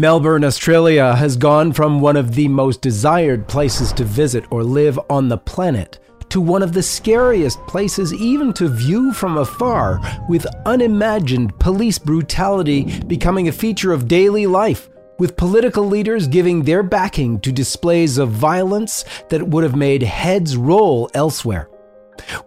Melbourne, 0.00 0.44
Australia 0.44 1.14
has 1.14 1.36
gone 1.36 1.74
from 1.74 2.00
one 2.00 2.16
of 2.16 2.34
the 2.34 2.48
most 2.48 2.80
desired 2.80 3.46
places 3.46 3.92
to 3.92 4.02
visit 4.02 4.50
or 4.50 4.64
live 4.64 4.98
on 5.10 5.28
the 5.28 5.36
planet 5.36 5.98
to 6.30 6.40
one 6.40 6.62
of 6.62 6.72
the 6.72 6.82
scariest 6.82 7.58
places 7.66 8.14
even 8.14 8.54
to 8.54 8.66
view 8.66 9.12
from 9.12 9.36
afar, 9.36 10.00
with 10.26 10.46
unimagined 10.64 11.52
police 11.58 11.98
brutality 11.98 12.98
becoming 13.08 13.48
a 13.48 13.52
feature 13.52 13.92
of 13.92 14.08
daily 14.08 14.46
life, 14.46 14.88
with 15.18 15.36
political 15.36 15.84
leaders 15.84 16.26
giving 16.26 16.62
their 16.62 16.82
backing 16.82 17.38
to 17.38 17.52
displays 17.52 18.16
of 18.16 18.30
violence 18.30 19.04
that 19.28 19.46
would 19.46 19.64
have 19.64 19.76
made 19.76 20.02
heads 20.02 20.56
roll 20.56 21.10
elsewhere. 21.12 21.68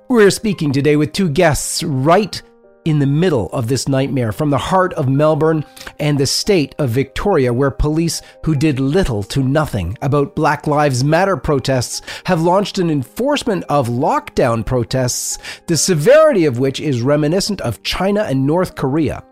We're 0.08 0.32
speaking 0.32 0.72
today 0.72 0.96
with 0.96 1.14
two 1.14 1.30
guests 1.30 1.84
right 1.84 2.42
in 2.86 3.00
the 3.00 3.06
middle 3.06 3.50
of 3.52 3.68
this 3.68 3.88
nightmare, 3.88 4.32
from 4.32 4.50
the 4.50 4.58
heart 4.58 4.94
of 4.94 5.10
Melbourne 5.10 5.66
and 6.00 6.18
the 6.18 6.26
state 6.26 6.76
of 6.78 6.90
Victoria, 6.90 7.54
where 7.54 7.72
police 7.72 8.22
who 8.44 8.56
did 8.56 8.80
little 8.80 9.24
to 9.24 9.44
nothing 9.44 9.98
about 10.02 10.36
Black 10.36 10.68
Lives 10.68 11.04
Matter 11.04 11.38
protests 11.38 12.02
have 12.26 12.41
launched 12.41 12.77
an 12.77 12.90
enforcement 12.90 13.64
of 13.70 13.88
lockdown 13.88 14.66
protests, 14.66 15.38
the 15.68 15.77
severity 15.77 16.46
of 16.46 16.60
which 16.60 16.80
is 16.80 17.02
reminiscent 17.02 17.62
of 17.62 17.84
China 17.84 18.24
and 18.24 18.46
North 18.46 18.76
Korea 18.76 19.24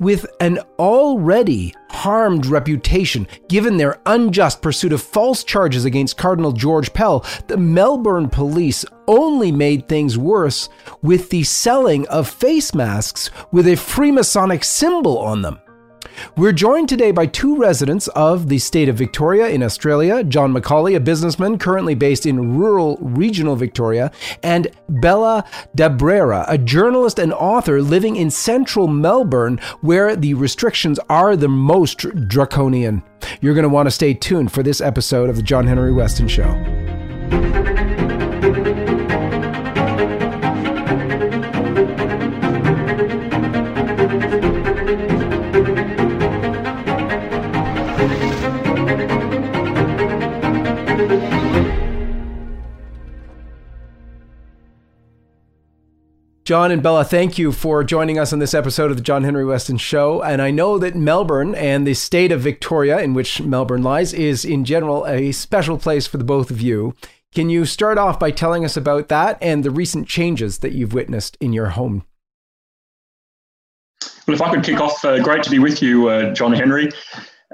with 0.00 0.26
an 0.40 0.58
already 0.78 1.72
harmed 1.90 2.46
reputation 2.46 3.28
given 3.48 3.76
their 3.76 4.00
unjust 4.06 4.62
pursuit 4.62 4.92
of 4.92 5.02
false 5.02 5.44
charges 5.44 5.84
against 5.84 6.16
Cardinal 6.16 6.52
George 6.52 6.92
Pell, 6.92 7.24
the 7.46 7.56
Melbourne 7.56 8.28
police 8.28 8.84
only 9.06 9.52
made 9.52 9.88
things 9.88 10.18
worse 10.18 10.68
with 11.02 11.30
the 11.30 11.44
selling 11.44 12.08
of 12.08 12.28
face 12.28 12.74
masks 12.74 13.30
with 13.52 13.68
a 13.68 13.72
Freemasonic 13.72 14.64
symbol 14.64 15.18
on 15.18 15.42
them. 15.42 15.60
We're 16.36 16.52
joined 16.52 16.88
today 16.88 17.10
by 17.10 17.26
two 17.26 17.56
residents 17.56 18.08
of 18.08 18.48
the 18.48 18.58
state 18.58 18.88
of 18.88 18.96
Victoria 18.96 19.48
in 19.48 19.62
Australia 19.62 20.22
John 20.24 20.52
McCauley, 20.52 20.96
a 20.96 21.00
businessman 21.00 21.58
currently 21.58 21.94
based 21.94 22.26
in 22.26 22.58
rural 22.58 22.96
regional 23.00 23.56
Victoria, 23.56 24.10
and 24.42 24.68
Bella 24.88 25.44
d'Abrera, 25.74 26.44
a 26.48 26.58
journalist 26.58 27.18
and 27.18 27.32
author 27.32 27.82
living 27.82 28.16
in 28.16 28.30
central 28.30 28.88
Melbourne, 28.88 29.58
where 29.80 30.16
the 30.16 30.34
restrictions 30.34 30.98
are 31.08 31.36
the 31.36 31.48
most 31.48 32.06
draconian. 32.28 33.02
You're 33.40 33.54
going 33.54 33.62
to 33.62 33.68
want 33.68 33.86
to 33.86 33.90
stay 33.90 34.14
tuned 34.14 34.52
for 34.52 34.62
this 34.62 34.80
episode 34.80 35.30
of 35.30 35.36
The 35.36 35.42
John 35.42 35.66
Henry 35.66 35.92
Weston 35.92 36.28
Show. 36.28 36.50
John 56.50 56.72
and 56.72 56.82
Bella, 56.82 57.04
thank 57.04 57.38
you 57.38 57.52
for 57.52 57.84
joining 57.84 58.18
us 58.18 58.32
on 58.32 58.40
this 58.40 58.54
episode 58.54 58.90
of 58.90 58.96
the 58.96 59.04
John 59.04 59.22
Henry 59.22 59.44
Weston 59.44 59.76
Show. 59.76 60.20
And 60.20 60.42
I 60.42 60.50
know 60.50 60.80
that 60.80 60.96
Melbourne 60.96 61.54
and 61.54 61.86
the 61.86 61.94
state 61.94 62.32
of 62.32 62.40
Victoria, 62.40 62.98
in 62.98 63.14
which 63.14 63.40
Melbourne 63.40 63.84
lies, 63.84 64.12
is 64.12 64.44
in 64.44 64.64
general 64.64 65.06
a 65.06 65.30
special 65.30 65.78
place 65.78 66.08
for 66.08 66.16
the 66.18 66.24
both 66.24 66.50
of 66.50 66.60
you. 66.60 66.96
Can 67.32 67.50
you 67.50 67.64
start 67.64 67.98
off 67.98 68.18
by 68.18 68.32
telling 68.32 68.64
us 68.64 68.76
about 68.76 69.06
that 69.10 69.38
and 69.40 69.62
the 69.62 69.70
recent 69.70 70.08
changes 70.08 70.58
that 70.58 70.72
you've 70.72 70.92
witnessed 70.92 71.36
in 71.40 71.52
your 71.52 71.66
home? 71.66 72.02
Well, 74.26 74.34
if 74.34 74.42
I 74.42 74.52
could 74.52 74.64
kick 74.64 74.80
off, 74.80 75.04
uh, 75.04 75.22
great 75.22 75.44
to 75.44 75.50
be 75.50 75.60
with 75.60 75.80
you, 75.80 76.08
uh, 76.08 76.34
John 76.34 76.52
Henry. 76.52 76.90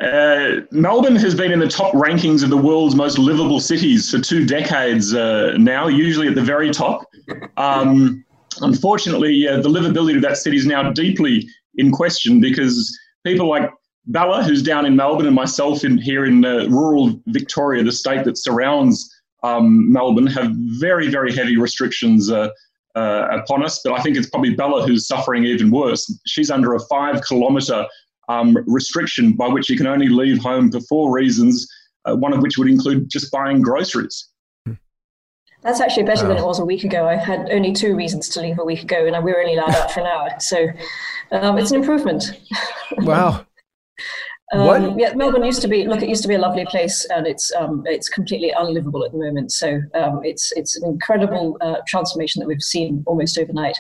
Uh, 0.00 0.61
Melbourne 0.70 1.17
has 1.17 1.34
been 1.34 1.52
in 1.52 1.58
the 1.58 1.69
top 1.69 1.92
rankings 1.92 2.42
of 2.42 2.48
the 2.48 2.56
world's 2.56 2.94
most 2.94 3.19
livable 3.19 3.61
cities 3.61 4.11
for 4.11 4.19
two 4.19 4.47
decades 4.47 5.12
uh, 5.12 5.55
now, 5.58 5.86
usually 5.86 6.28
at 6.28 6.34
the 6.34 6.42
very 6.42 6.70
top. 6.70 7.05
Um, 7.58 8.24
Unfortunately, 8.61 9.46
uh, 9.46 9.61
the 9.61 9.68
livability 9.68 10.17
of 10.17 10.22
that 10.22 10.36
city 10.36 10.56
is 10.56 10.67
now 10.67 10.90
deeply 10.92 11.48
in 11.77 11.90
question 11.90 12.40
because 12.40 12.96
people 13.24 13.48
like 13.48 13.70
Bella, 14.06 14.44
who's 14.44 14.62
down 14.62 14.86
in 14.86 14.94
Melbourne, 14.94 15.27
and 15.27 15.34
myself 15.34 15.84
in 15.84 15.98
here 15.98 16.24
in 16.24 16.44
uh, 16.44 16.67
rural 16.68 17.20
Victoria, 17.27 17.83
the 17.83 17.92
state 17.92 18.24
that 18.24 18.39
surrounds 18.39 19.12
um, 19.42 19.92
Melbourne, 19.92 20.28
have 20.28 20.52
very, 20.78 21.08
very 21.08 21.34
heavy 21.34 21.56
restrictions 21.56 22.30
uh, 22.30 22.50
uh, 22.94 23.28
upon 23.30 23.64
us. 23.64 23.80
But 23.84 23.94
I 23.94 24.02
think 24.02 24.17
it's 24.17 24.30
probably 24.30 24.55
Bella 24.55 24.86
who's 24.86 25.06
suffering 25.06 25.44
even 25.44 25.70
worse. 25.70 26.12
She's 26.27 26.50
under 26.50 26.74
a 26.74 26.80
five 26.80 27.20
kilometre 27.27 27.86
um, 28.28 28.56
restriction 28.67 29.33
by 29.33 29.48
which 29.48 29.68
you 29.68 29.77
can 29.77 29.86
only 29.86 30.08
leave 30.08 30.38
home 30.38 30.70
for 30.70 30.80
four 30.80 31.12
reasons, 31.12 31.68
uh, 32.05 32.17
one 32.17 32.33
of 32.33 32.40
which 32.40 32.58
would 32.58 32.68
include 32.68 33.11
just 33.11 33.30
buying 33.30 33.61
groceries. 33.61 34.28
That's 35.67 35.81
actually 35.81 36.05
better 36.05 36.23
wow. 36.23 36.29
than 36.29 36.37
it 36.37 36.47
was 36.47 36.61
a 36.61 36.65
week 36.65 36.85
ago. 36.85 37.09
I 37.09 37.17
had 37.17 37.51
only 37.51 37.73
two 37.73 37.97
reasons 37.97 38.29
to 38.29 38.41
leave 38.41 38.57
a 38.61 38.65
week 38.65 38.85
ago, 38.85 39.05
and 39.05 39.25
we 39.25 39.33
were 39.33 39.41
only 39.41 39.57
allowed 39.57 39.75
out 39.75 39.91
for 39.91 39.99
an 39.99 40.07
hour. 40.07 40.31
So 40.39 40.69
um, 41.33 41.59
it's 41.59 41.73
an 41.73 41.81
improvement. 41.81 42.25
Wow. 42.99 43.45
um, 44.53 44.97
yeah, 44.97 45.13
Melbourne 45.15 45.43
used 45.43 45.61
to 45.63 45.67
be 45.67 45.89
look. 45.89 46.01
It 46.01 46.09
used 46.09 46.23
to 46.23 46.29
be 46.29 46.37
a 46.37 46.39
lovely 46.39 46.65
place, 46.67 47.05
and 47.07 47.27
it's 47.27 47.53
um, 47.57 47.83
it's 47.85 48.09
completely 48.09 48.53
unlivable 48.57 49.05
at 49.05 49.11
the 49.11 49.19
moment. 49.19 49.51
So 49.51 49.81
um, 49.95 50.21
it's 50.23 50.53
it's 50.53 50.77
an 50.77 50.89
incredible 50.89 51.57
uh, 51.61 51.79
transformation 51.89 52.39
that 52.41 52.47
we've 52.47 52.63
seen 52.63 53.03
almost 53.09 53.37
overnight. 53.39 53.77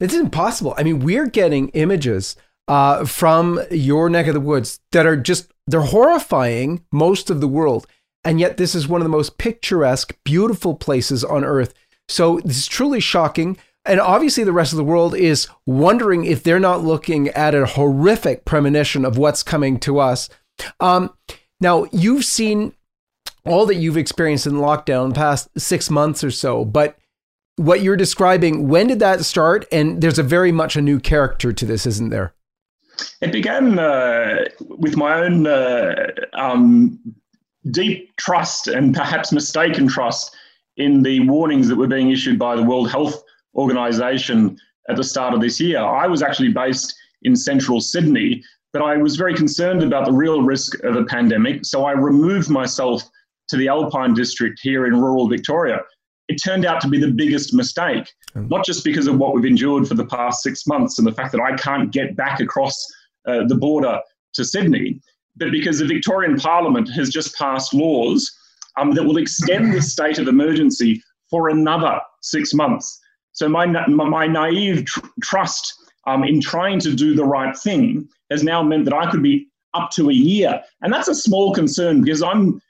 It's 0.00 0.12
impossible. 0.12 0.74
I 0.76 0.82
mean, 0.82 0.98
we're 0.98 1.28
getting 1.28 1.68
images 1.68 2.34
uh, 2.66 3.04
from 3.04 3.60
your 3.70 4.10
neck 4.10 4.26
of 4.26 4.34
the 4.34 4.40
woods 4.40 4.80
that 4.90 5.06
are 5.06 5.16
just 5.16 5.52
they're 5.68 5.82
horrifying 5.82 6.84
most 6.90 7.30
of 7.30 7.40
the 7.40 7.48
world. 7.48 7.86
And 8.24 8.40
yet, 8.40 8.56
this 8.56 8.74
is 8.74 8.88
one 8.88 9.00
of 9.00 9.04
the 9.04 9.10
most 9.10 9.38
picturesque, 9.38 10.16
beautiful 10.24 10.74
places 10.74 11.24
on 11.24 11.44
earth. 11.44 11.74
So, 12.08 12.40
this 12.44 12.58
is 12.58 12.66
truly 12.66 13.00
shocking. 13.00 13.56
And 13.86 14.00
obviously, 14.00 14.44
the 14.44 14.52
rest 14.52 14.72
of 14.72 14.78
the 14.78 14.84
world 14.84 15.14
is 15.14 15.46
wondering 15.66 16.24
if 16.24 16.42
they're 16.42 16.58
not 16.58 16.82
looking 16.82 17.28
at 17.28 17.54
a 17.54 17.66
horrific 17.66 18.44
premonition 18.44 19.04
of 19.04 19.18
what's 19.18 19.42
coming 19.42 19.78
to 19.80 19.98
us. 19.98 20.30
Um, 20.80 21.14
now, 21.60 21.86
you've 21.92 22.24
seen 22.24 22.72
all 23.44 23.66
that 23.66 23.74
you've 23.74 23.98
experienced 23.98 24.46
in 24.46 24.54
lockdown 24.54 25.10
the 25.10 25.14
past 25.14 25.48
six 25.58 25.90
months 25.90 26.24
or 26.24 26.30
so, 26.30 26.64
but 26.64 26.96
what 27.56 27.82
you're 27.82 27.96
describing, 27.96 28.68
when 28.68 28.86
did 28.86 28.98
that 29.00 29.24
start? 29.24 29.66
And 29.70 30.00
there's 30.00 30.18
a 30.18 30.22
very 30.22 30.50
much 30.50 30.76
a 30.76 30.80
new 30.80 30.98
character 30.98 31.52
to 31.52 31.66
this, 31.66 31.86
isn't 31.86 32.10
there? 32.10 32.34
It 33.20 33.32
began 33.32 33.78
uh, 33.78 34.44
with 34.60 34.96
my 34.96 35.20
own 35.20 35.46
uh, 35.46 35.94
um, 36.32 36.98
deep 37.70 38.14
trust 38.16 38.66
and 38.68 38.94
perhaps 38.94 39.32
mistaken 39.32 39.88
trust 39.88 40.34
in 40.76 41.02
the 41.02 41.20
warnings 41.20 41.68
that 41.68 41.76
were 41.76 41.86
being 41.86 42.10
issued 42.10 42.38
by 42.38 42.56
the 42.56 42.62
World 42.62 42.90
Health 42.90 43.22
Organization 43.54 44.58
at 44.88 44.96
the 44.96 45.04
start 45.04 45.34
of 45.34 45.40
this 45.40 45.60
year. 45.60 45.78
I 45.78 46.06
was 46.06 46.22
actually 46.22 46.50
based 46.50 46.94
in 47.22 47.34
central 47.36 47.80
Sydney, 47.80 48.42
but 48.72 48.82
I 48.82 48.96
was 48.96 49.16
very 49.16 49.34
concerned 49.34 49.82
about 49.82 50.04
the 50.04 50.12
real 50.12 50.42
risk 50.42 50.82
of 50.84 50.96
a 50.96 51.04
pandemic. 51.04 51.64
So 51.64 51.84
I 51.84 51.92
removed 51.92 52.50
myself 52.50 53.02
to 53.48 53.56
the 53.56 53.68
Alpine 53.68 54.14
district 54.14 54.60
here 54.62 54.86
in 54.86 55.00
rural 55.00 55.28
Victoria. 55.28 55.80
It 56.28 56.36
turned 56.42 56.64
out 56.64 56.80
to 56.80 56.88
be 56.88 56.98
the 56.98 57.10
biggest 57.10 57.54
mistake, 57.54 58.10
mm. 58.34 58.48
not 58.50 58.64
just 58.64 58.82
because 58.84 59.06
of 59.06 59.18
what 59.18 59.34
we've 59.34 59.44
endured 59.44 59.86
for 59.86 59.94
the 59.94 60.06
past 60.06 60.42
six 60.42 60.66
months 60.66 60.98
and 60.98 61.06
the 61.06 61.12
fact 61.12 61.32
that 61.32 61.40
I 61.40 61.54
can't 61.56 61.92
get 61.92 62.16
back 62.16 62.40
across 62.40 62.74
uh, 63.26 63.46
the 63.46 63.54
border 63.54 64.00
to 64.34 64.44
Sydney, 64.44 65.00
but 65.36 65.50
because 65.50 65.78
the 65.78 65.86
Victorian 65.86 66.36
Parliament 66.36 66.88
has 66.94 67.10
just 67.10 67.36
passed 67.36 67.74
laws 67.74 68.30
um, 68.76 68.92
that 68.92 69.04
will 69.04 69.16
extend 69.16 69.72
the 69.72 69.82
state 69.82 70.18
of 70.18 70.28
emergency 70.28 71.02
for 71.30 71.48
another 71.48 72.00
six 72.22 72.54
months. 72.54 73.00
So 73.32 73.48
my, 73.48 73.66
my 73.66 74.26
naive 74.26 74.84
tr- 74.84 75.00
trust 75.22 75.74
um, 76.06 76.24
in 76.24 76.40
trying 76.40 76.78
to 76.80 76.94
do 76.94 77.14
the 77.14 77.24
right 77.24 77.56
thing 77.56 78.08
has 78.30 78.44
now 78.44 78.62
meant 78.62 78.84
that 78.84 78.94
I 78.94 79.10
could 79.10 79.22
be 79.22 79.48
up 79.74 79.90
to 79.92 80.10
a 80.10 80.12
year. 80.12 80.62
And 80.82 80.92
that's 80.92 81.08
a 81.08 81.14
small 81.14 81.52
concern 81.52 82.02
because 82.02 82.22
I'm 82.22 82.60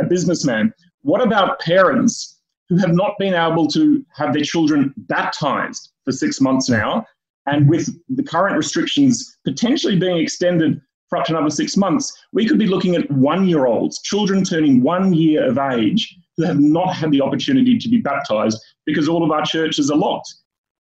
a 0.00 0.04
businessman. 0.04 0.74
What 1.02 1.22
about 1.22 1.60
parents 1.60 2.38
who 2.68 2.76
have 2.76 2.92
not 2.92 3.14
been 3.18 3.34
able 3.34 3.66
to 3.68 4.04
have 4.14 4.34
their 4.34 4.42
children 4.42 4.92
baptized 4.96 5.90
for 6.04 6.12
six 6.12 6.40
months 6.40 6.68
now? 6.68 7.06
And 7.46 7.68
with 7.68 7.88
the 8.08 8.22
current 8.22 8.56
restrictions 8.56 9.38
potentially 9.44 9.98
being 9.98 10.18
extended 10.18 10.80
for 11.10 11.18
up 11.18 11.26
to 11.26 11.36
another 11.36 11.50
six 11.50 11.76
months, 11.76 12.16
we 12.32 12.46
could 12.46 12.58
be 12.58 12.66
looking 12.66 12.94
at 12.94 13.10
one 13.10 13.46
year 13.46 13.66
olds, 13.66 14.00
children 14.00 14.44
turning 14.44 14.80
one 14.80 15.12
year 15.12 15.46
of 15.46 15.58
age, 15.58 16.16
who 16.36 16.44
have 16.44 16.60
not 16.60 16.94
had 16.94 17.10
the 17.10 17.20
opportunity 17.20 17.76
to 17.76 17.88
be 17.88 17.98
baptized 17.98 18.58
because 18.86 19.08
all 19.08 19.22
of 19.22 19.30
our 19.30 19.44
churches 19.44 19.90
are 19.90 19.98
locked. 19.98 20.32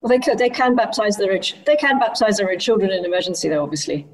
Well, 0.01 0.11
they, 0.11 0.19
could, 0.19 0.39
they 0.39 0.51
can 0.51 0.77
baptize 0.77 1.17
their 1.17 1.41
they 1.67 1.77
can 1.77 1.99
baptize 1.99 2.37
their 2.37 2.55
children 2.57 2.91
in 2.91 3.05
emergency, 3.05 3.49
though, 3.49 3.63
obviously. 3.63 4.07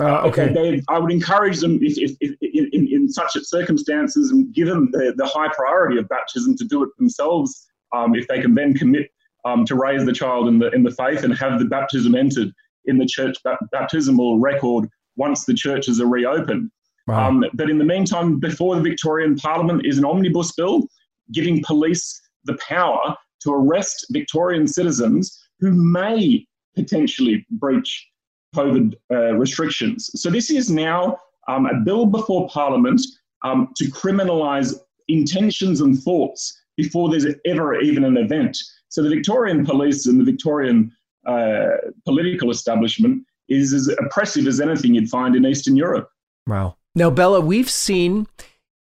Uh, 0.00 0.22
okay. 0.22 0.52
They, 0.52 0.82
I 0.88 0.98
would 0.98 1.12
encourage 1.12 1.60
them, 1.60 1.78
if, 1.80 1.96
if, 1.98 2.16
if 2.20 2.36
in, 2.42 2.88
in, 2.88 3.08
such 3.08 3.32
circumstances, 3.42 4.32
and 4.32 4.52
give 4.52 4.66
them 4.66 4.90
the, 4.90 5.14
the 5.16 5.26
high 5.26 5.48
priority 5.54 5.98
of 5.98 6.08
baptism 6.08 6.56
to 6.56 6.64
do 6.64 6.82
it 6.82 6.90
themselves. 6.98 7.66
Um, 7.94 8.16
if 8.16 8.26
they 8.26 8.40
can 8.40 8.54
then 8.54 8.74
commit 8.74 9.08
um, 9.44 9.64
to 9.66 9.76
raise 9.76 10.04
the 10.04 10.12
child 10.12 10.48
in 10.48 10.58
the 10.58 10.70
in 10.70 10.82
the 10.82 10.90
faith 10.90 11.22
and 11.22 11.36
have 11.38 11.58
the 11.58 11.66
baptism 11.66 12.14
entered 12.14 12.50
in 12.86 12.98
the 12.98 13.06
church 13.06 13.36
baptismal 13.70 14.40
record 14.40 14.88
once 15.16 15.44
the 15.44 15.54
churches 15.54 16.00
are 16.00 16.06
reopened. 16.06 16.70
Wow. 17.06 17.28
Um, 17.28 17.44
but 17.54 17.68
in 17.68 17.78
the 17.78 17.84
meantime, 17.84 18.40
before 18.40 18.76
the 18.76 18.82
Victorian 18.82 19.36
Parliament 19.36 19.84
is 19.84 19.98
an 19.98 20.04
omnibus 20.04 20.52
bill 20.52 20.86
giving 21.32 21.62
police 21.64 22.20
the 22.44 22.58
power 22.66 23.14
to 23.42 23.52
arrest 23.52 24.06
Victorian 24.10 24.66
citizens 24.66 25.38
who 25.60 25.72
may 25.72 26.46
potentially 26.74 27.46
breach 27.52 28.08
COVID 28.54 28.94
uh, 29.10 29.34
restrictions. 29.34 30.10
So 30.14 30.30
this 30.30 30.50
is 30.50 30.70
now 30.70 31.18
um, 31.48 31.66
a 31.66 31.80
bill 31.84 32.06
before 32.06 32.48
Parliament 32.48 33.00
um, 33.42 33.68
to 33.76 33.84
criminalise 33.90 34.74
intentions 35.08 35.80
and 35.80 36.00
thoughts 36.02 36.58
before 36.76 37.10
there's 37.10 37.26
ever 37.44 37.80
even 37.80 38.04
an 38.04 38.16
event. 38.16 38.56
So 38.88 39.02
the 39.02 39.10
Victorian 39.10 39.64
police 39.64 40.06
and 40.06 40.18
the 40.18 40.24
Victorian 40.24 40.90
uh, 41.26 41.76
political 42.04 42.50
establishment 42.50 43.24
is 43.48 43.72
as 43.72 43.88
oppressive 43.98 44.46
as 44.46 44.60
anything 44.60 44.94
you'd 44.94 45.08
find 45.08 45.36
in 45.36 45.46
Eastern 45.46 45.76
Europe. 45.76 46.08
Wow. 46.46 46.76
Now, 46.94 47.10
Bella, 47.10 47.40
we've 47.40 47.70
seen 47.70 48.26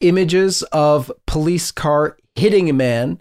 images 0.00 0.62
of 0.64 1.11
police 1.26 1.70
car 1.73 2.17
hitting 2.35 2.69
a 2.69 2.73
man, 2.73 3.20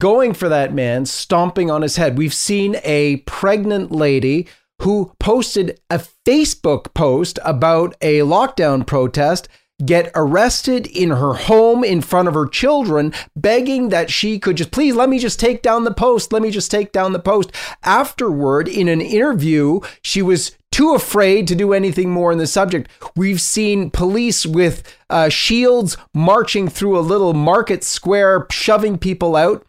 going 0.00 0.34
for 0.34 0.48
that 0.48 0.74
man, 0.74 1.06
stomping 1.06 1.70
on 1.70 1.82
his 1.82 1.96
head. 1.96 2.18
We've 2.18 2.34
seen 2.34 2.76
a 2.84 3.18
pregnant 3.18 3.90
lady 3.92 4.48
who 4.82 5.12
posted 5.20 5.80
a 5.88 6.04
Facebook 6.26 6.92
post 6.94 7.38
about 7.44 7.94
a 8.00 8.18
lockdown 8.20 8.86
protest 8.86 9.48
get 9.84 10.10
arrested 10.14 10.86
in 10.86 11.10
her 11.10 11.34
home 11.34 11.82
in 11.82 12.00
front 12.00 12.28
of 12.28 12.34
her 12.34 12.46
children, 12.46 13.12
begging 13.34 13.88
that 13.88 14.10
she 14.10 14.38
could 14.38 14.56
just 14.56 14.70
please 14.70 14.94
let 14.94 15.08
me 15.08 15.18
just 15.18 15.40
take 15.40 15.62
down 15.62 15.84
the 15.84 15.94
post. 15.94 16.32
Let 16.32 16.42
me 16.42 16.50
just 16.50 16.70
take 16.70 16.92
down 16.92 17.12
the 17.12 17.18
post. 17.18 17.52
Afterward, 17.82 18.68
in 18.68 18.88
an 18.88 19.00
interview, 19.00 19.80
she 20.02 20.22
was 20.22 20.56
too 20.70 20.94
afraid 20.94 21.46
to 21.46 21.54
do 21.54 21.72
anything 21.72 22.10
more 22.10 22.32
on 22.32 22.38
the 22.38 22.46
subject. 22.46 22.90
We've 23.14 23.40
seen 23.40 23.90
police 23.90 24.44
with 24.44 24.82
uh, 25.08 25.28
shields 25.28 25.96
marching 26.12 26.68
through 26.68 26.98
a 26.98 27.00
little 27.00 27.32
market 27.32 27.84
square, 27.84 28.46
shoving 28.50 28.98
people 28.98 29.36
out. 29.36 29.64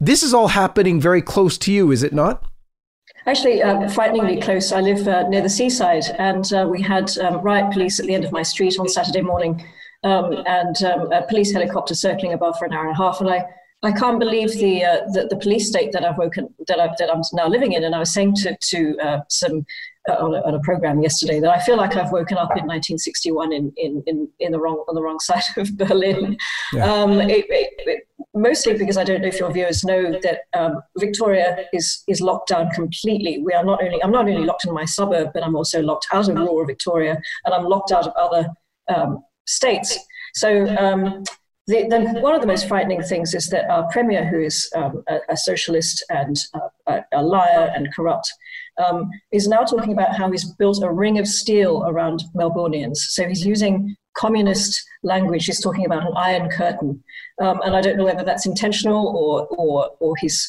This 0.00 0.22
is 0.22 0.34
all 0.34 0.48
happening 0.48 1.00
very 1.00 1.22
close 1.22 1.56
to 1.58 1.72
you, 1.72 1.92
is 1.92 2.02
it 2.02 2.12
not? 2.12 2.49
Actually, 3.30 3.62
uh, 3.62 3.88
frighteningly 3.90 4.40
close. 4.40 4.72
I 4.72 4.80
live 4.80 5.06
uh, 5.06 5.28
near 5.28 5.40
the 5.40 5.48
seaside, 5.48 6.02
and 6.18 6.52
uh, 6.52 6.66
we 6.68 6.82
had 6.82 7.16
um, 7.18 7.40
riot 7.42 7.72
police 7.72 8.00
at 8.00 8.06
the 8.06 8.14
end 8.16 8.24
of 8.24 8.32
my 8.32 8.42
street 8.42 8.76
on 8.76 8.88
Saturday 8.88 9.20
morning, 9.20 9.64
um, 10.02 10.42
and 10.46 10.82
um, 10.82 11.12
a 11.12 11.22
police 11.28 11.52
helicopter 11.52 11.94
circling 11.94 12.32
above 12.32 12.58
for 12.58 12.64
an 12.64 12.72
hour 12.72 12.88
and 12.88 12.90
a 12.90 12.96
half. 12.96 13.20
And 13.20 13.30
I, 13.30 13.44
I 13.84 13.92
can't 13.92 14.18
believe 14.18 14.50
the, 14.54 14.84
uh, 14.84 14.96
the, 15.12 15.28
the 15.30 15.36
police 15.36 15.68
state 15.68 15.92
that 15.92 16.04
I've 16.04 16.18
woken 16.18 16.52
that, 16.66 16.80
I, 16.80 16.88
that 16.98 17.08
I'm 17.08 17.22
now 17.32 17.46
living 17.46 17.74
in. 17.74 17.84
And 17.84 17.94
I 17.94 18.00
was 18.00 18.12
saying 18.12 18.34
to 18.42 18.56
to 18.70 18.98
uh, 18.98 19.20
some 19.28 19.64
on, 20.18 20.34
a, 20.34 20.40
on, 20.46 20.54
a, 20.54 20.60
program 20.60 21.00
yesterday 21.00 21.40
that 21.40 21.50
I 21.50 21.60
feel 21.60 21.76
like 21.76 21.96
I've 21.96 22.12
woken 22.12 22.36
up 22.36 22.50
in 22.56 22.66
1961 22.66 23.52
in 23.52 23.72
in, 23.76 24.02
in, 24.06 24.28
in 24.38 24.52
the 24.52 24.60
wrong 24.60 24.84
on 24.88 24.94
the 24.94 25.02
wrong 25.02 25.18
side 25.20 25.42
of 25.56 25.76
Berlin. 25.76 26.36
Yeah. 26.72 26.92
Um, 26.92 27.20
it, 27.20 27.46
it, 27.48 27.70
it, 27.78 28.08
mostly 28.34 28.76
because 28.76 28.96
I 28.96 29.04
don't 29.04 29.22
know 29.22 29.28
if 29.28 29.38
your 29.38 29.52
viewers 29.52 29.84
know 29.84 30.18
that 30.22 30.40
um, 30.54 30.82
Victoria 30.98 31.66
is 31.72 32.02
is 32.08 32.20
locked 32.20 32.48
down 32.48 32.70
completely. 32.70 33.42
We 33.42 33.52
are 33.52 33.64
not 33.64 33.82
only 33.82 34.02
I'm 34.02 34.12
not 34.12 34.28
only 34.28 34.44
locked 34.44 34.64
in 34.64 34.72
my 34.72 34.84
suburb, 34.84 35.30
but 35.34 35.42
I'm 35.42 35.56
also 35.56 35.82
locked 35.82 36.06
out 36.12 36.28
of 36.28 36.36
rural 36.36 36.66
Victoria, 36.66 37.20
and 37.44 37.54
I'm 37.54 37.64
locked 37.64 37.92
out 37.92 38.06
of 38.06 38.12
other 38.16 38.48
um, 38.94 39.22
states. 39.46 39.98
So. 40.34 40.66
Um, 40.76 41.24
the, 41.70 41.86
the, 41.88 42.20
one 42.20 42.34
of 42.34 42.40
the 42.40 42.48
most 42.48 42.66
frightening 42.66 43.00
things 43.02 43.32
is 43.32 43.46
that 43.48 43.70
our 43.70 43.88
premier, 43.92 44.26
who 44.26 44.40
is 44.40 44.68
um, 44.74 45.04
a, 45.08 45.18
a, 45.28 45.36
socialist 45.36 46.04
and 46.10 46.36
a, 46.88 47.04
a, 47.12 47.22
liar 47.22 47.70
and 47.76 47.94
corrupt, 47.94 48.28
um, 48.80 49.10
is 49.32 49.48
now 49.48 49.62
talking 49.62 49.92
about 49.92 50.16
how 50.16 50.30
he's 50.30 50.52
built 50.54 50.82
a 50.82 50.90
ring 50.90 51.18
of 51.18 51.26
steel 51.26 51.84
around 51.86 52.22
Melbournians. 52.34 52.96
So 52.96 53.28
he's 53.28 53.44
using 53.44 53.94
communist 54.16 54.82
language. 55.02 55.46
He's 55.46 55.60
talking 55.60 55.86
about 55.86 56.06
an 56.06 56.12
iron 56.16 56.50
curtain, 56.50 57.02
um, 57.40 57.60
and 57.64 57.76
I 57.76 57.80
don't 57.80 57.96
know 57.96 58.04
whether 58.04 58.24
that's 58.24 58.46
intentional 58.46 59.08
or 59.08 59.46
or 59.56 59.90
or 60.00 60.16
he's 60.16 60.48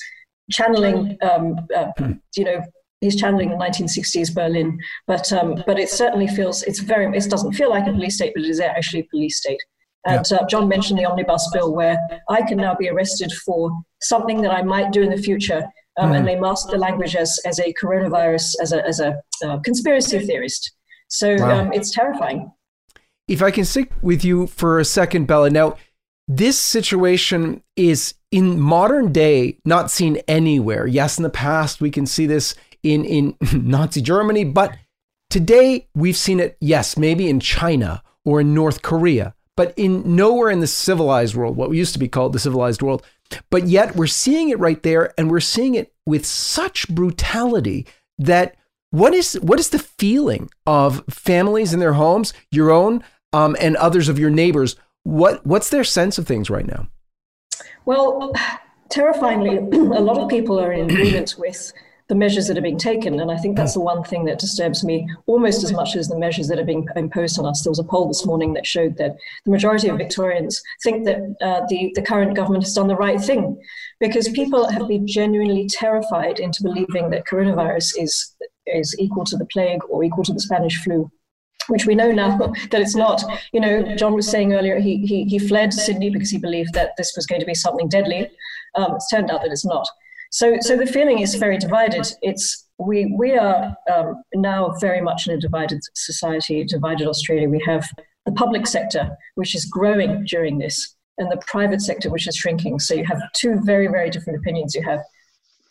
channeling, 0.52 1.18
um, 1.22 1.56
uh, 1.76 1.92
you 2.36 2.44
know, 2.44 2.62
he's 3.00 3.16
channeling 3.16 3.50
1960s 3.50 4.34
Berlin. 4.34 4.80
But 5.08 5.32
um, 5.34 5.64
but 5.66 5.80
it 5.80 5.90
certainly 5.90 6.28
feels 6.28 6.64
it's 6.64 6.80
very 6.80 7.06
it 7.16 7.30
doesn't 7.30 7.54
feel 7.54 7.70
like 7.70 7.88
a 7.88 7.92
police 7.92 8.16
state, 8.16 8.34
but 8.36 8.44
it 8.44 8.50
is 8.50 8.60
actually 8.60 9.02
a 9.02 9.08
police 9.12 9.38
state. 9.38 9.62
And 10.06 10.26
uh, 10.32 10.46
John 10.48 10.68
mentioned 10.68 10.98
the 10.98 11.06
omnibus 11.06 11.48
bill, 11.54 11.76
where 11.76 11.98
I 12.28 12.42
can 12.42 12.58
now 12.58 12.74
be 12.74 12.90
arrested 12.90 13.32
for 13.46 13.70
something 14.02 14.42
that 14.42 14.52
I 14.52 14.64
might 14.64 14.92
do 14.92 15.04
in 15.04 15.12
the 15.12 15.18
future, 15.18 15.64
um, 15.98 16.12
mm. 16.12 16.18
and 16.18 16.28
they 16.28 16.40
mask 16.40 16.70
the 16.70 16.78
language 16.78 17.16
as 17.16 17.40
as 17.46 17.60
a 17.60 17.74
coronavirus, 17.74 18.56
as 18.62 18.72
a 18.72 18.86
as 18.86 19.00
a 19.00 19.22
uh, 19.46 19.60
conspiracy 19.60 20.20
theorist. 20.20 20.72
So 21.08 21.36
wow. 21.36 21.62
um, 21.62 21.74
it's 21.74 21.92
terrifying. 21.92 22.52
If 23.28 23.42
I 23.42 23.52
can 23.52 23.66
stick 23.66 23.92
with 24.02 24.24
you 24.24 24.48
for 24.48 24.80
a 24.80 24.86
second, 24.86 25.28
Bella. 25.28 25.50
Now, 25.50 25.78
this 26.28 26.60
situation 26.60 27.64
is 27.76 28.14
in 28.32 28.60
modern 28.60 29.12
day 29.12 29.58
not 29.66 29.92
seen 29.92 30.18
anywhere. 30.28 30.88
Yes, 30.88 31.18
in 31.18 31.24
the 31.24 31.30
past 31.30 31.82
we 31.82 31.92
can 31.92 32.06
see 32.06 32.26
this 32.26 32.56
in 32.84 33.06
in 33.06 33.36
Nazi 33.54 34.02
Germany, 34.02 34.46
but 34.46 34.78
today 35.30 35.88
we've 35.94 36.18
seen 36.18 36.40
it. 36.40 36.58
Yes, 36.62 36.98
maybe 36.98 37.30
in 37.30 37.40
China 37.40 38.02
or 38.24 38.42
in 38.42 38.54
North 38.54 38.82
Korea, 38.82 39.34
but 39.58 39.74
in 39.78 40.16
nowhere 40.16 40.50
in 40.50 40.60
the 40.60 40.68
civilized 40.68 41.36
world, 41.36 41.58
what 41.58 41.72
used 41.72 41.94
to 41.94 42.00
be 42.00 42.08
called 42.08 42.34
the 42.34 42.40
civilized 42.40 42.82
world. 42.82 43.06
But 43.50 43.68
yet 43.68 43.96
we're 43.96 44.08
seeing 44.08 44.50
it 44.50 44.60
right 44.60 44.82
there, 44.84 45.14
and 45.18 45.30
we're 45.30 45.40
seeing 45.40 45.76
it 45.76 45.94
with 46.06 46.26
such 46.26 46.88
brutality 46.90 47.88
that 48.18 48.56
what 48.92 49.14
is 49.14 49.34
what 49.36 49.60
is 49.60 49.70
the 49.70 49.80
feeling 49.80 50.50
of 50.68 51.04
families 51.10 51.74
in 51.74 51.80
their 51.80 51.94
homes, 51.94 52.34
your 52.52 52.72
own, 52.72 53.04
um, 53.34 53.56
and 53.60 53.76
others 53.78 54.10
of 54.10 54.20
your 54.20 54.30
neighbors? 54.30 54.76
What 55.04 55.46
what's 55.46 55.70
their 55.70 55.84
sense 55.84 56.18
of 56.18 56.28
things 56.28 56.50
right 56.50 56.68
now? 56.68 56.88
Well, 57.86 58.34
terrifyingly, 58.90 59.58
a 59.58 60.02
lot 60.02 60.18
of 60.18 60.30
people 60.30 60.60
are 60.60 60.72
in 60.72 60.92
agreement 60.92 61.36
with 61.38 61.72
the 62.12 62.16
measures 62.16 62.48
that 62.48 62.58
are 62.58 62.62
being 62.62 62.78
taken. 62.78 63.22
And 63.22 63.32
I 63.32 63.38
think 63.38 63.56
that's 63.56 63.74
the 63.74 63.80
one 63.80 64.04
thing 64.04 64.26
that 64.26 64.38
disturbs 64.38 64.84
me 64.84 65.08
almost 65.28 65.64
as 65.64 65.72
much 65.72 65.96
as 65.96 66.10
the 66.10 66.20
measures 66.20 66.50
that 66.50 66.60
are 66.60 66.66
being 66.66 66.86
imposed 66.98 67.40
on 67.40 67.46
us. 67.46 67.64
There 67.64 67.72
was 67.72 67.80
a 67.80 67.86
poll 67.86 68.10
this 68.10 68.26
morning 68.26 68.52
that 68.56 68.68
showed 68.68 68.98
that 68.98 69.16
the 69.46 69.52
majority 69.52 69.88
of 69.88 69.98
Victorians 69.98 70.62
think 70.84 71.06
that 71.06 71.20
uh, 71.40 71.62
the, 71.70 71.94
the 71.96 72.02
current 72.02 72.36
government 72.36 72.66
has 72.66 72.74
done 72.74 72.90
the 72.90 72.98
right 72.98 73.22
thing 73.22 73.58
because 74.02 74.28
people 74.28 74.70
have 74.70 74.90
been 74.90 75.08
genuinely 75.08 75.70
terrified 75.70 76.42
into 76.42 76.64
believing 76.64 77.12
that 77.12 77.26
coronavirus 77.26 77.94
is, 77.98 78.36
is 78.66 78.94
equal 79.00 79.24
to 79.24 79.38
the 79.38 79.46
plague 79.46 79.80
or 79.88 80.04
equal 80.04 80.26
to 80.26 80.34
the 80.34 80.42
Spanish 80.42 80.84
flu 80.84 81.10
which 81.68 81.86
we 81.86 81.96
know 81.96 82.12
now 82.12 82.36
that 82.72 82.82
it's 82.82 82.96
not. 82.96 83.24
You 83.54 83.62
know, 83.62 83.96
John 83.96 84.14
was 84.14 84.28
saying 84.28 84.52
earlier 84.52 84.80
he, 84.80 84.98
he, 85.06 85.24
he 85.24 85.40
fled 85.40 85.72
Sydney 85.72 86.10
because 86.10 86.32
he 86.32 86.40
believed 86.40 86.74
that 86.74 86.98
this 86.98 87.14
was 87.16 87.26
going 87.26 87.40
to 87.40 87.48
be 87.48 87.56
something 87.56 87.88
deadly. 87.88 88.30
Um, 88.76 88.96
it's 88.96 89.10
turned 89.10 89.32
out 89.32 89.44
that 89.44 89.52
it's 89.52 89.64
not. 89.64 89.88
So, 90.32 90.58
so 90.62 90.78
the 90.78 90.86
feeling 90.86 91.20
is 91.20 91.36
very 91.36 91.58
divided. 91.58 92.08
It's 92.22 92.68
we 92.78 93.14
we 93.18 93.38
are 93.38 93.76
um, 93.94 94.24
now 94.34 94.74
very 94.80 95.02
much 95.02 95.28
in 95.28 95.34
a 95.34 95.40
divided 95.40 95.82
society, 95.94 96.64
divided 96.64 97.08
Australia. 97.08 97.50
We 97.50 97.62
have 97.66 97.86
the 98.26 98.32
public 98.32 98.66
sector, 98.66 99.18
which 99.36 99.54
is 99.56 99.66
growing 99.66 100.24
during 100.24 100.58
this, 100.58 100.96
and 101.18 101.30
the 101.30 101.42
private 101.46 101.82
sector, 101.82 102.10
which 102.10 102.28
is 102.28 102.36
shrinking. 102.38 102.80
So 102.80 102.94
you 102.94 103.04
have 103.06 103.22
two 103.36 103.60
very 103.64 103.88
very 103.88 104.10
different 104.10 104.40
opinions. 104.40 104.74
You 104.74 104.84
have 104.84 105.02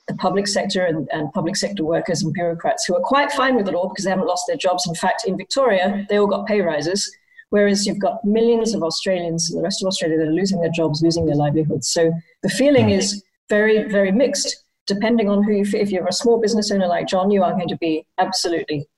the 0.08 0.14
public 0.16 0.46
sector 0.46 0.84
and, 0.84 1.08
and 1.10 1.32
public 1.32 1.56
sector 1.56 1.84
workers 1.84 2.22
and 2.22 2.32
bureaucrats 2.34 2.84
who 2.84 2.94
are 2.94 3.00
quite 3.00 3.32
fine 3.32 3.56
with 3.56 3.66
it 3.66 3.74
all 3.74 3.88
because 3.88 4.04
they 4.04 4.10
haven't 4.10 4.26
lost 4.26 4.44
their 4.46 4.58
jobs. 4.58 4.86
In 4.86 4.94
fact, 4.94 5.24
in 5.26 5.38
Victoria, 5.38 6.04
they 6.10 6.18
all 6.18 6.26
got 6.26 6.46
pay 6.46 6.60
rises. 6.60 7.10
Whereas 7.48 7.84
you've 7.84 7.98
got 7.98 8.24
millions 8.24 8.74
of 8.74 8.82
Australians 8.82 9.50
in 9.50 9.56
the 9.56 9.62
rest 9.62 9.82
of 9.82 9.88
Australia 9.88 10.18
that 10.18 10.28
are 10.28 10.32
losing 10.32 10.60
their 10.60 10.70
jobs, 10.70 11.02
losing 11.02 11.26
their 11.26 11.34
livelihoods. 11.34 11.88
So 11.88 12.12
the 12.42 12.48
feeling 12.48 12.90
is 12.90 13.24
very, 13.50 13.82
very 13.88 14.12
mixed. 14.12 14.64
Depending 14.86 15.28
on 15.28 15.44
who, 15.44 15.52
you, 15.52 15.64
if 15.74 15.90
you're 15.90 16.06
a 16.06 16.12
small 16.12 16.40
business 16.40 16.70
owner 16.70 16.86
like 16.86 17.06
John, 17.06 17.30
you 17.30 17.42
are 17.42 17.52
going 17.52 17.68
to 17.68 17.76
be 17.76 18.06
absolutely 18.18 18.88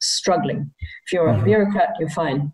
struggling. 0.00 0.70
If 1.06 1.12
you're 1.12 1.28
mm-hmm. 1.28 1.42
a 1.42 1.44
bureaucrat, 1.44 1.90
you're 2.00 2.10
fine. 2.10 2.52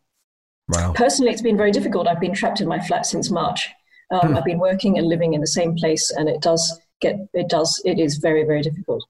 Wow. 0.69 0.93
Personally, 0.93 1.33
it's 1.33 1.43
been 1.43 1.57
very 1.57 1.73
difficult. 1.73 2.07
I've 2.07 2.21
been 2.21 2.35
trapped 2.35 2.61
in 2.61 2.69
my 2.69 2.81
flat 2.81 3.07
since 3.07 3.31
March. 3.31 3.69
Um, 4.11 4.29
hmm. 4.29 4.37
I've 4.37 4.45
been 4.45 4.59
working 4.59 4.99
and 4.99 5.09
living 5.09 5.35
in 5.35 5.41
the 5.41 5.47
same 5.47 5.75
place, 5.75 6.11
and 6.11 6.29
it 6.29 6.41
does 6.41 6.81
get, 7.01 7.17
it 7.33 7.49
does, 7.49 7.81
it 7.85 7.99
is 7.99 8.19
very, 8.19 8.45
very 8.45 8.63
difficult. 8.63 9.05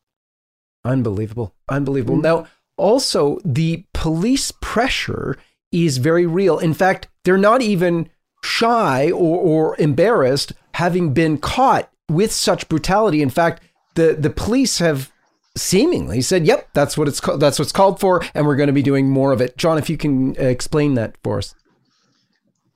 Unbelievable. 0.85 1.55
Unbelievable. 1.69 2.19
Mm. 2.19 2.23
Now, 2.23 2.47
also, 2.77 3.39
the 3.45 3.85
police 3.93 4.53
pressure 4.61 5.37
is 5.73 5.99
very 5.99 6.27
real. 6.27 6.59
In 6.59 6.75
fact, 6.75 7.09
they're 7.25 7.39
not 7.39 7.63
even 7.63 8.11
shy 8.43 9.11
or, 9.11 9.39
or 9.39 9.77
embarrassed 9.81 10.53
having 10.75 11.15
been 11.15 11.39
caught 11.39 11.91
with 12.08 12.32
such 12.32 12.68
brutality. 12.68 13.23
In 13.23 13.30
fact, 13.30 13.62
the 13.94 14.16
the 14.18 14.30
police 14.30 14.78
have 14.78 15.12
seemingly 15.56 16.20
said, 16.20 16.46
"Yep, 16.46 16.68
that's 16.73 16.99
what 16.99 17.08
it's 17.08 17.20
called. 17.20 17.40
That's 17.40 17.58
what's 17.58 17.73
called 17.73 18.00
for, 18.00 18.23
and 18.34 18.46
we're 18.46 18.56
going 18.56 18.68
to 18.68 18.73
be 18.73 18.82
doing 18.82 19.11
more 19.11 19.32
of 19.32 19.40
it." 19.40 19.56
John, 19.56 19.78
if 19.78 19.88
you 19.88 19.96
can 19.96 20.37
uh, 20.38 20.42
explain 20.42 20.94
that 20.94 21.16
for 21.23 21.38
us. 21.38 21.54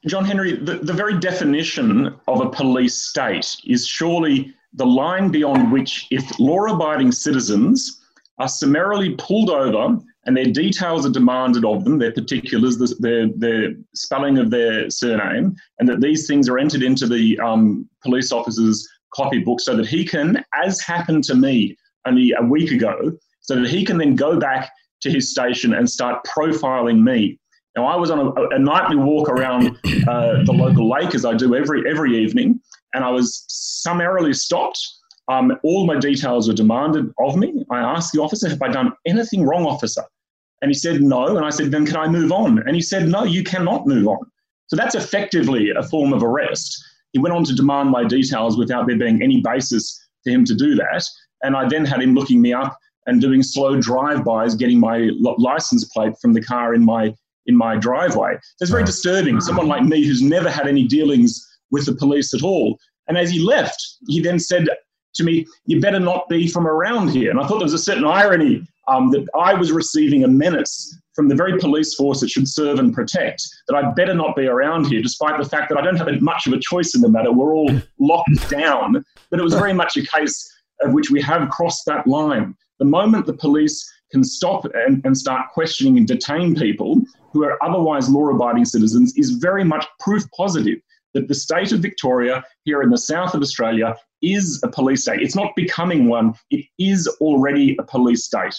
John 0.06 0.24
Henry, 0.24 0.56
the, 0.56 0.78
the 0.78 0.92
very 0.92 1.18
definition 1.18 2.14
of 2.28 2.40
a 2.40 2.48
police 2.48 2.94
state 2.94 3.56
is 3.64 3.86
surely 3.86 4.54
the 4.74 4.86
line 4.86 5.30
beyond 5.30 5.72
which, 5.72 6.06
if 6.10 6.38
law 6.38 6.72
abiding 6.72 7.10
citizens 7.10 8.00
are 8.38 8.48
summarily 8.48 9.16
pulled 9.16 9.50
over 9.50 9.98
and 10.24 10.36
their 10.36 10.44
details 10.44 11.04
are 11.06 11.10
demanded 11.10 11.64
of 11.64 11.84
them, 11.84 11.98
their 11.98 12.12
particulars, 12.12 12.76
the, 12.76 12.94
their, 13.00 13.28
their 13.28 13.74
spelling 13.94 14.38
of 14.38 14.50
their 14.50 14.88
surname, 14.90 15.56
and 15.78 15.88
that 15.88 16.00
these 16.00 16.26
things 16.26 16.48
are 16.48 16.58
entered 16.58 16.82
into 16.82 17.06
the 17.06 17.38
um, 17.40 17.88
police 18.02 18.30
officer's 18.30 18.86
copybook 19.14 19.60
so 19.60 19.76
that 19.76 19.86
he 19.86 20.04
can, 20.04 20.44
as 20.64 20.80
happened 20.80 21.24
to 21.24 21.34
me 21.34 21.76
only 22.06 22.32
a 22.32 22.44
week 22.44 22.70
ago, 22.70 23.12
so 23.40 23.60
that 23.60 23.68
he 23.68 23.84
can 23.84 23.98
then 23.98 24.14
go 24.14 24.38
back 24.38 24.70
to 25.02 25.10
his 25.10 25.30
station 25.30 25.74
and 25.74 25.88
start 25.88 26.24
profiling 26.24 27.02
me. 27.02 27.38
Now, 27.76 27.86
I 27.86 27.96
was 27.96 28.10
on 28.10 28.18
a, 28.18 28.56
a 28.56 28.58
nightly 28.58 28.96
walk 28.96 29.28
around 29.28 29.68
uh, 30.08 30.42
the 30.44 30.52
local 30.52 30.90
lake, 30.90 31.14
as 31.14 31.24
I 31.24 31.34
do 31.34 31.54
every 31.54 31.88
every 31.88 32.18
evening, 32.18 32.60
and 32.94 33.04
I 33.04 33.10
was 33.10 33.44
summarily 33.48 34.32
stopped. 34.32 34.80
Um, 35.28 35.56
all 35.62 35.86
my 35.86 35.98
details 35.98 36.48
were 36.48 36.54
demanded 36.54 37.12
of 37.20 37.36
me. 37.36 37.64
I 37.70 37.78
asked 37.78 38.12
the 38.12 38.20
officer, 38.20 38.48
"Have 38.48 38.62
I 38.62 38.68
done 38.68 38.92
anything 39.06 39.44
wrong, 39.44 39.64
officer?" 39.64 40.02
And 40.60 40.70
he 40.70 40.74
said 40.74 41.00
no. 41.00 41.36
And 41.36 41.46
I 41.46 41.50
said, 41.50 41.70
"Then 41.70 41.86
can 41.86 41.96
I 41.96 42.08
move 42.08 42.32
on?" 42.32 42.58
And 42.66 42.74
he 42.74 42.82
said, 42.82 43.06
"No, 43.08 43.24
you 43.24 43.44
cannot 43.44 43.86
move 43.86 44.08
on." 44.08 44.26
So 44.66 44.76
that's 44.76 44.94
effectively 44.94 45.70
a 45.70 45.82
form 45.84 46.12
of 46.12 46.22
arrest. 46.22 46.82
He 47.12 47.18
went 47.18 47.34
on 47.34 47.44
to 47.44 47.54
demand 47.54 47.90
my 47.90 48.04
details 48.04 48.58
without 48.58 48.86
there 48.86 48.98
being 48.98 49.22
any 49.22 49.40
basis 49.40 49.98
for 50.24 50.30
him 50.30 50.44
to 50.44 50.54
do 50.54 50.74
that. 50.74 51.04
And 51.42 51.56
I 51.56 51.68
then 51.68 51.84
had 51.84 52.02
him 52.02 52.14
looking 52.14 52.40
me 52.42 52.52
up 52.52 52.76
and 53.06 53.20
doing 53.20 53.42
slow 53.42 53.80
drive-bys, 53.80 54.54
getting 54.56 54.78
my 54.78 55.10
license 55.38 55.84
plate 55.86 56.12
from 56.20 56.32
the 56.34 56.42
car 56.42 56.74
in 56.74 56.84
my 56.84 57.14
in 57.46 57.56
my 57.56 57.76
driveway. 57.76 58.36
It's 58.60 58.70
very 58.70 58.84
disturbing. 58.84 59.40
Someone 59.40 59.68
like 59.68 59.82
me 59.82 60.04
who's 60.04 60.20
never 60.20 60.50
had 60.50 60.68
any 60.68 60.86
dealings 60.86 61.42
with 61.70 61.86
the 61.86 61.94
police 61.94 62.34
at 62.34 62.42
all. 62.42 62.78
And 63.06 63.16
as 63.16 63.30
he 63.30 63.40
left, 63.40 63.82
he 64.06 64.20
then 64.20 64.38
said 64.38 64.68
to 65.14 65.24
me, 65.24 65.46
"You 65.64 65.80
better 65.80 65.98
not 65.98 66.28
be 66.28 66.46
from 66.46 66.66
around 66.66 67.08
here." 67.08 67.30
And 67.30 67.40
I 67.40 67.46
thought 67.46 67.58
there 67.60 67.64
was 67.64 67.72
a 67.72 67.78
certain 67.78 68.04
irony 68.04 68.66
um, 68.88 69.10
that 69.10 69.26
I 69.38 69.54
was 69.54 69.72
receiving 69.72 70.24
a 70.24 70.28
menace 70.28 70.98
from 71.14 71.28
the 71.28 71.34
very 71.34 71.58
police 71.58 71.94
force 71.94 72.20
that 72.20 72.30
should 72.30 72.48
serve 72.48 72.78
and 72.78 72.94
protect. 72.94 73.42
That 73.66 73.76
I'd 73.76 73.94
better 73.94 74.14
not 74.14 74.36
be 74.36 74.46
around 74.46 74.86
here, 74.86 75.02
despite 75.02 75.38
the 75.38 75.48
fact 75.48 75.68
that 75.68 75.78
I 75.78 75.82
don't 75.82 75.96
have 75.96 76.20
much 76.20 76.46
of 76.46 76.52
a 76.52 76.60
choice 76.60 76.94
in 76.94 77.00
the 77.00 77.08
matter. 77.08 77.32
We're 77.32 77.54
all 77.54 77.70
locked 77.98 78.48
down. 78.48 79.04
But 79.30 79.40
it 79.40 79.42
was 79.42 79.54
very 79.54 79.72
much 79.72 79.96
a 79.96 80.06
case 80.06 80.48
of 80.80 80.92
which 80.92 81.10
we 81.10 81.20
have 81.22 81.48
crossed 81.50 81.86
that 81.86 82.06
line. 82.06 82.56
The 82.78 82.84
moment 82.84 83.26
the 83.26 83.32
police 83.32 83.84
can 84.10 84.24
stop 84.24 84.64
and, 84.86 85.04
and 85.04 85.16
start 85.16 85.50
questioning 85.52 85.98
and 85.98 86.06
detain 86.06 86.54
people 86.54 87.02
who 87.32 87.44
are 87.44 87.62
otherwise 87.62 88.08
law 88.08 88.28
abiding 88.28 88.64
citizens 88.64 89.16
is 89.16 89.30
very 89.30 89.64
much 89.64 89.86
proof 89.98 90.24
positive 90.36 90.78
that 91.14 91.28
the 91.28 91.34
state 91.34 91.72
of 91.72 91.80
Victoria 91.80 92.44
here 92.64 92.82
in 92.82 92.90
the 92.90 92.98
south 92.98 93.34
of 93.34 93.42
Australia 93.42 93.96
is 94.22 94.60
a 94.62 94.68
police 94.68 95.02
state. 95.02 95.20
It's 95.20 95.34
not 95.34 95.54
becoming 95.56 96.08
one, 96.08 96.34
it 96.50 96.64
is 96.78 97.08
already 97.20 97.76
a 97.78 97.82
police 97.82 98.24
state. 98.24 98.54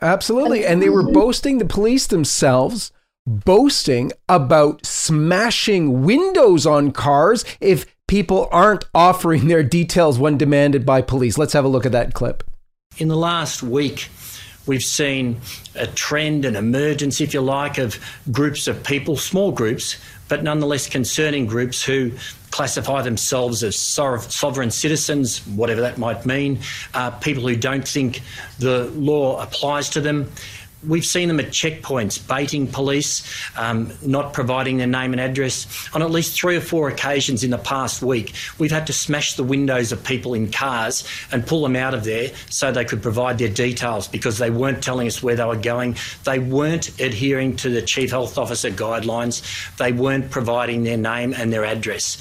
Absolutely. 0.00 0.64
And 0.64 0.82
they 0.82 0.88
were 0.88 1.02
mm-hmm. 1.02 1.12
boasting, 1.12 1.58
the 1.58 1.64
police 1.64 2.06
themselves, 2.06 2.92
boasting 3.26 4.12
about 4.28 4.84
smashing 4.86 6.04
windows 6.04 6.66
on 6.66 6.92
cars 6.92 7.44
if 7.60 7.86
people 8.08 8.48
aren't 8.50 8.84
offering 8.94 9.48
their 9.48 9.62
details 9.62 10.18
when 10.18 10.36
demanded 10.36 10.84
by 10.84 11.02
police. 11.02 11.38
Let's 11.38 11.52
have 11.52 11.64
a 11.64 11.68
look 11.68 11.86
at 11.86 11.92
that 11.92 12.14
clip. 12.14 12.42
In 12.98 13.08
the 13.08 13.16
last 13.16 13.62
week, 13.62 14.08
we've 14.66 14.82
seen 14.82 15.40
a 15.74 15.86
trend, 15.86 16.44
an 16.44 16.56
emergence, 16.56 17.20
if 17.20 17.32
you 17.32 17.40
like, 17.40 17.78
of 17.78 17.98
groups 18.32 18.66
of 18.66 18.82
people, 18.82 19.16
small 19.16 19.52
groups, 19.52 19.96
but 20.28 20.42
nonetheless 20.42 20.88
concerning 20.88 21.46
groups 21.46 21.84
who 21.84 22.12
classify 22.50 23.02
themselves 23.02 23.62
as 23.62 23.76
sovereign 23.76 24.70
citizens, 24.70 25.46
whatever 25.46 25.80
that 25.82 25.98
might 25.98 26.26
mean, 26.26 26.58
uh, 26.94 27.10
people 27.10 27.46
who 27.46 27.56
don't 27.56 27.86
think 27.86 28.22
the 28.58 28.86
law 28.90 29.40
applies 29.42 29.88
to 29.90 30.00
them. 30.00 30.30
We've 30.86 31.04
seen 31.04 31.28
them 31.28 31.38
at 31.38 31.48
checkpoints 31.48 32.26
baiting 32.26 32.66
police, 32.66 33.22
um, 33.54 33.92
not 34.00 34.32
providing 34.32 34.78
their 34.78 34.86
name 34.86 35.12
and 35.12 35.20
address. 35.20 35.66
On 35.94 36.00
at 36.00 36.10
least 36.10 36.40
three 36.40 36.56
or 36.56 36.62
four 36.62 36.88
occasions 36.88 37.44
in 37.44 37.50
the 37.50 37.58
past 37.58 38.02
week, 38.02 38.32
we've 38.58 38.70
had 38.70 38.86
to 38.86 38.94
smash 38.94 39.34
the 39.34 39.44
windows 39.44 39.92
of 39.92 40.02
people 40.02 40.32
in 40.32 40.50
cars 40.50 41.06
and 41.32 41.46
pull 41.46 41.62
them 41.62 41.76
out 41.76 41.92
of 41.92 42.04
there 42.04 42.30
so 42.48 42.72
they 42.72 42.86
could 42.86 43.02
provide 43.02 43.36
their 43.36 43.50
details 43.50 44.08
because 44.08 44.38
they 44.38 44.48
weren't 44.48 44.82
telling 44.82 45.06
us 45.06 45.22
where 45.22 45.36
they 45.36 45.44
were 45.44 45.54
going. 45.54 45.96
They 46.24 46.38
weren't 46.38 46.98
adhering 46.98 47.56
to 47.56 47.68
the 47.68 47.82
Chief 47.82 48.10
Health 48.10 48.38
Officer 48.38 48.70
guidelines. 48.70 49.76
They 49.76 49.92
weren't 49.92 50.30
providing 50.30 50.84
their 50.84 50.96
name 50.96 51.34
and 51.34 51.52
their 51.52 51.66
address. 51.66 52.16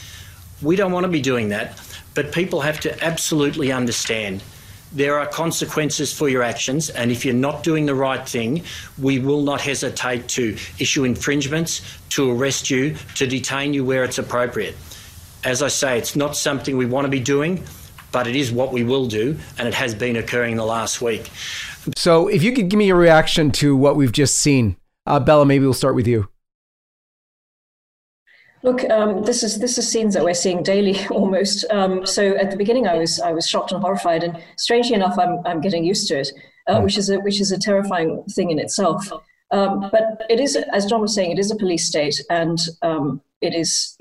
We 0.61 0.75
don't 0.75 0.91
want 0.91 1.05
to 1.05 1.09
be 1.09 1.21
doing 1.21 1.49
that, 1.49 1.79
but 2.13 2.31
people 2.31 2.61
have 2.61 2.79
to 2.81 3.03
absolutely 3.03 3.71
understand 3.71 4.43
there 4.91 5.19
are 5.19 5.27
consequences 5.27 6.11
for 6.11 6.29
your 6.29 6.41
actions, 6.41 6.89
and 6.89 7.11
if 7.11 7.23
you're 7.23 7.33
not 7.33 7.63
doing 7.63 7.85
the 7.85 7.93
right 7.93 8.27
thing, 8.27 8.63
we 8.97 9.19
will 9.19 9.43
not 9.43 9.61
hesitate 9.61 10.27
to 10.29 10.57
issue 10.79 11.03
infringements, 11.03 11.81
to 12.09 12.31
arrest 12.31 12.69
you, 12.69 12.95
to 13.15 13.27
detain 13.27 13.73
you 13.73 13.85
where 13.85 14.03
it's 14.03 14.17
appropriate. 14.17 14.75
As 15.43 15.61
I 15.61 15.67
say, 15.67 15.97
it's 15.97 16.15
not 16.15 16.35
something 16.35 16.75
we 16.75 16.87
want 16.87 17.05
to 17.05 17.09
be 17.09 17.19
doing, 17.19 17.63
but 18.11 18.25
it 18.25 18.35
is 18.35 18.51
what 18.51 18.73
we 18.73 18.83
will 18.83 19.05
do, 19.05 19.37
and 19.57 19.67
it 19.67 19.75
has 19.75 19.93
been 19.93 20.15
occurring 20.15 20.55
the 20.55 20.65
last 20.65 21.01
week. 21.01 21.29
So, 21.95 22.27
if 22.27 22.41
you 22.41 22.51
could 22.51 22.69
give 22.69 22.77
me 22.77 22.89
a 22.89 22.95
reaction 22.95 23.51
to 23.51 23.75
what 23.75 23.95
we've 23.95 24.11
just 24.11 24.39
seen, 24.39 24.75
uh, 25.05 25.19
Bella, 25.19 25.45
maybe 25.45 25.65
we'll 25.65 25.73
start 25.73 25.95
with 25.95 26.07
you. 26.07 26.29
Look, 28.61 28.83
um, 28.89 29.23
this 29.23 29.41
is 29.41 29.59
this 29.59 29.77
is 29.77 29.89
scenes 29.89 30.13
that 30.13 30.23
we're 30.23 30.33
seeing 30.33 30.63
daily 30.63 30.97
almost. 31.11 31.65
Um, 31.71 32.05
so 32.05 32.35
at 32.35 32.51
the 32.51 32.57
beginning, 32.57 32.87
I 32.87 32.97
was 32.97 33.19
I 33.19 33.31
was 33.31 33.47
shocked 33.47 33.71
and 33.71 33.81
horrified, 33.81 34.23
and 34.23 34.41
strangely 34.57 34.95
enough, 34.95 35.17
I'm 35.17 35.39
I'm 35.45 35.61
getting 35.61 35.83
used 35.83 36.07
to 36.09 36.19
it, 36.19 36.31
uh, 36.67 36.77
hmm. 36.77 36.83
which 36.83 36.97
is 36.97 37.09
a 37.09 37.19
which 37.19 37.39
is 37.39 37.51
a 37.51 37.59
terrifying 37.59 38.23
thing 38.35 38.51
in 38.51 38.59
itself. 38.59 39.09
Um, 39.51 39.89
but 39.91 40.25
it 40.29 40.39
is, 40.39 40.55
as 40.55 40.85
John 40.85 41.01
was 41.01 41.15
saying, 41.15 41.31
it 41.31 41.39
is 41.39 41.49
a 41.49 41.55
police 41.55 41.87
state, 41.87 42.21
and 42.29 42.59
um, 42.81 43.21
it 43.41 43.55
is 43.55 43.97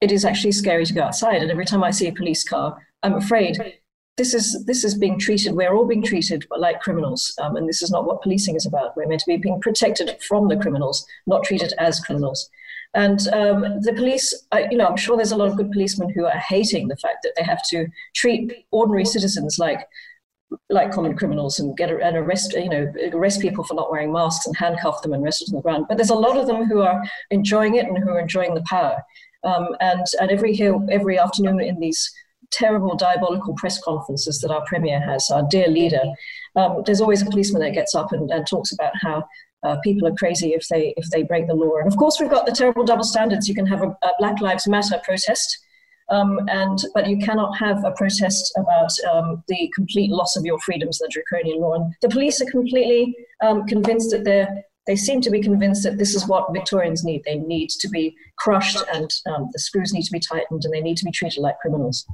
it 0.00 0.12
is 0.12 0.24
actually 0.24 0.52
scary 0.52 0.86
to 0.86 0.94
go 0.94 1.02
outside. 1.02 1.42
And 1.42 1.50
every 1.50 1.64
time 1.64 1.82
I 1.82 1.90
see 1.90 2.06
a 2.06 2.12
police 2.12 2.44
car, 2.44 2.76
I'm 3.02 3.14
afraid. 3.14 3.74
This 4.16 4.32
is 4.32 4.64
this 4.66 4.84
is 4.84 4.94
being 4.96 5.18
treated. 5.18 5.54
We're 5.54 5.74
all 5.74 5.86
being 5.86 6.04
treated 6.04 6.46
like 6.56 6.80
criminals, 6.80 7.36
um, 7.42 7.56
and 7.56 7.68
this 7.68 7.82
is 7.82 7.90
not 7.90 8.06
what 8.06 8.22
policing 8.22 8.54
is 8.54 8.66
about. 8.66 8.96
We're 8.96 9.08
meant 9.08 9.22
to 9.22 9.26
be 9.26 9.36
being 9.36 9.60
protected 9.60 10.16
from 10.28 10.46
the 10.46 10.56
criminals, 10.56 11.04
not 11.26 11.42
treated 11.42 11.74
as 11.78 11.98
criminals. 11.98 12.48
And 12.94 13.26
um, 13.28 13.80
the 13.80 13.92
police, 13.92 14.32
uh, 14.52 14.62
you 14.70 14.78
know, 14.78 14.86
I'm 14.86 14.96
sure 14.96 15.16
there's 15.16 15.32
a 15.32 15.36
lot 15.36 15.48
of 15.48 15.56
good 15.56 15.72
policemen 15.72 16.10
who 16.10 16.26
are 16.26 16.38
hating 16.38 16.88
the 16.88 16.96
fact 16.96 17.18
that 17.22 17.32
they 17.36 17.42
have 17.42 17.62
to 17.70 17.86
treat 18.14 18.66
ordinary 18.70 19.04
citizens 19.04 19.58
like 19.58 19.86
like 20.68 20.92
common 20.92 21.16
criminals 21.16 21.58
and 21.58 21.76
get 21.76 21.90
and 21.90 22.16
arrest 22.16 22.52
you 22.52 22.68
know 22.68 22.92
arrest 23.12 23.40
people 23.40 23.64
for 23.64 23.74
not 23.74 23.90
wearing 23.90 24.12
masks 24.12 24.46
and 24.46 24.56
handcuff 24.56 25.02
them 25.02 25.12
and 25.12 25.24
arrest 25.24 25.44
them 25.44 25.56
on 25.56 25.58
the 25.58 25.62
ground. 25.62 25.86
But 25.88 25.96
there's 25.96 26.10
a 26.10 26.14
lot 26.14 26.36
of 26.36 26.46
them 26.46 26.66
who 26.66 26.80
are 26.82 27.02
enjoying 27.30 27.74
it 27.74 27.86
and 27.86 27.98
who 27.98 28.10
are 28.10 28.20
enjoying 28.20 28.54
the 28.54 28.64
power. 28.68 29.02
Um, 29.42 29.68
and 29.80 30.06
and 30.20 30.30
every 30.30 30.58
every 30.90 31.18
afternoon 31.18 31.60
in 31.60 31.80
these 31.80 32.10
terrible 32.52 32.94
diabolical 32.94 33.54
press 33.54 33.80
conferences 33.82 34.40
that 34.40 34.50
our 34.50 34.64
premier 34.66 35.00
has, 35.00 35.28
our 35.30 35.42
dear 35.50 35.66
leader, 35.66 36.02
um, 36.56 36.82
there's 36.86 37.00
always 37.00 37.22
a 37.22 37.26
policeman 37.26 37.62
that 37.62 37.72
gets 37.72 37.94
up 37.94 38.12
and, 38.12 38.30
and 38.30 38.46
talks 38.46 38.72
about 38.72 38.92
how 39.00 39.24
uh, 39.64 39.76
people 39.82 40.06
are 40.06 40.14
crazy 40.14 40.52
if 40.52 40.68
they 40.68 40.94
if 40.96 41.08
they 41.10 41.22
break 41.22 41.46
the 41.46 41.54
law. 41.54 41.76
And 41.78 41.86
of 41.86 41.96
course, 41.96 42.20
we've 42.20 42.30
got 42.30 42.46
the 42.46 42.52
terrible 42.52 42.84
double 42.84 43.04
standards. 43.04 43.48
You 43.48 43.54
can 43.54 43.66
have 43.66 43.82
a, 43.82 43.88
a 43.88 44.10
Black 44.18 44.40
Lives 44.40 44.68
Matter 44.68 45.00
protest, 45.04 45.58
um, 46.10 46.40
and 46.48 46.78
but 46.94 47.08
you 47.08 47.18
cannot 47.18 47.56
have 47.58 47.84
a 47.84 47.92
protest 47.92 48.52
about 48.56 48.92
um, 49.12 49.42
the 49.48 49.70
complete 49.74 50.10
loss 50.10 50.36
of 50.36 50.44
your 50.44 50.58
freedoms, 50.60 50.98
the 50.98 51.08
draconian 51.10 51.60
law. 51.60 51.74
And 51.74 51.94
the 52.02 52.08
police 52.08 52.40
are 52.40 52.50
completely 52.50 53.16
um, 53.42 53.66
convinced 53.66 54.10
that 54.10 54.24
they're 54.24 54.64
they 54.86 54.96
seem 54.96 55.22
to 55.22 55.30
be 55.30 55.40
convinced 55.40 55.82
that 55.84 55.96
this 55.96 56.14
is 56.14 56.28
what 56.28 56.52
Victorians 56.52 57.04
need. 57.04 57.22
They 57.24 57.36
need 57.36 57.70
to 57.70 57.88
be 57.88 58.14
crushed, 58.36 58.78
and 58.92 59.10
um, 59.26 59.48
the 59.52 59.58
screws 59.58 59.94
need 59.94 60.02
to 60.02 60.12
be 60.12 60.20
tightened, 60.20 60.64
and 60.64 60.74
they 60.74 60.82
need 60.82 60.98
to 60.98 61.04
be 61.06 61.10
treated 61.10 61.40
like 61.40 61.58
criminals. 61.60 62.06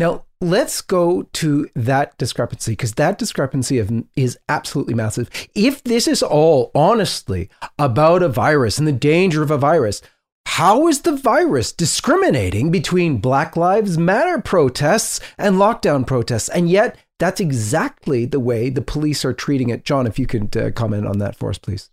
Now, 0.00 0.24
let's 0.40 0.80
go 0.80 1.24
to 1.24 1.68
that 1.76 2.16
discrepancy 2.16 2.72
because 2.72 2.94
that 2.94 3.18
discrepancy 3.18 3.78
of, 3.78 3.92
is 4.16 4.38
absolutely 4.48 4.94
massive. 4.94 5.28
If 5.54 5.84
this 5.84 6.08
is 6.08 6.22
all 6.22 6.70
honestly 6.74 7.50
about 7.78 8.22
a 8.22 8.30
virus 8.30 8.78
and 8.78 8.88
the 8.88 8.92
danger 8.92 9.42
of 9.42 9.50
a 9.50 9.58
virus, 9.58 10.00
how 10.46 10.88
is 10.88 11.02
the 11.02 11.14
virus 11.14 11.70
discriminating 11.70 12.70
between 12.70 13.18
Black 13.18 13.58
Lives 13.58 13.98
Matter 13.98 14.40
protests 14.40 15.20
and 15.36 15.56
lockdown 15.56 16.06
protests? 16.06 16.48
And 16.48 16.70
yet, 16.70 16.96
that's 17.18 17.38
exactly 17.38 18.24
the 18.24 18.40
way 18.40 18.70
the 18.70 18.80
police 18.80 19.22
are 19.26 19.34
treating 19.34 19.68
it. 19.68 19.84
John, 19.84 20.06
if 20.06 20.18
you 20.18 20.26
could 20.26 20.56
uh, 20.56 20.70
comment 20.70 21.06
on 21.06 21.18
that 21.18 21.36
for 21.36 21.50
us, 21.50 21.58
please 21.58 21.90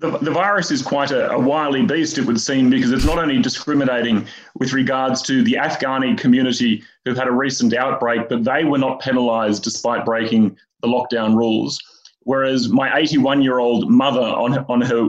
the, 0.00 0.18
the 0.18 0.30
virus 0.30 0.70
is 0.70 0.82
quite 0.82 1.10
a, 1.10 1.30
a, 1.30 1.38
wily 1.38 1.84
beast, 1.84 2.16
it 2.16 2.24
would 2.24 2.40
seem, 2.40 2.70
because 2.70 2.90
it's 2.90 3.04
not 3.04 3.18
only 3.18 3.40
discriminating 3.40 4.26
with 4.54 4.72
regards 4.72 5.20
to 5.22 5.44
the 5.44 5.54
Afghani 5.54 6.16
community 6.16 6.82
who've 7.04 7.16
had 7.16 7.28
a 7.28 7.32
recent 7.32 7.74
outbreak, 7.74 8.28
but 8.28 8.42
they 8.42 8.64
were 8.64 8.78
not 8.78 9.00
penalised 9.00 9.62
despite 9.62 10.06
breaking 10.06 10.56
the 10.80 10.88
lockdown 10.88 11.36
rules. 11.36 11.78
Whereas 12.20 12.70
my 12.70 12.96
81 12.96 13.42
year 13.42 13.58
old 13.58 13.90
mother, 13.90 14.20
on, 14.20 14.64
on 14.68 14.80
her 14.80 15.08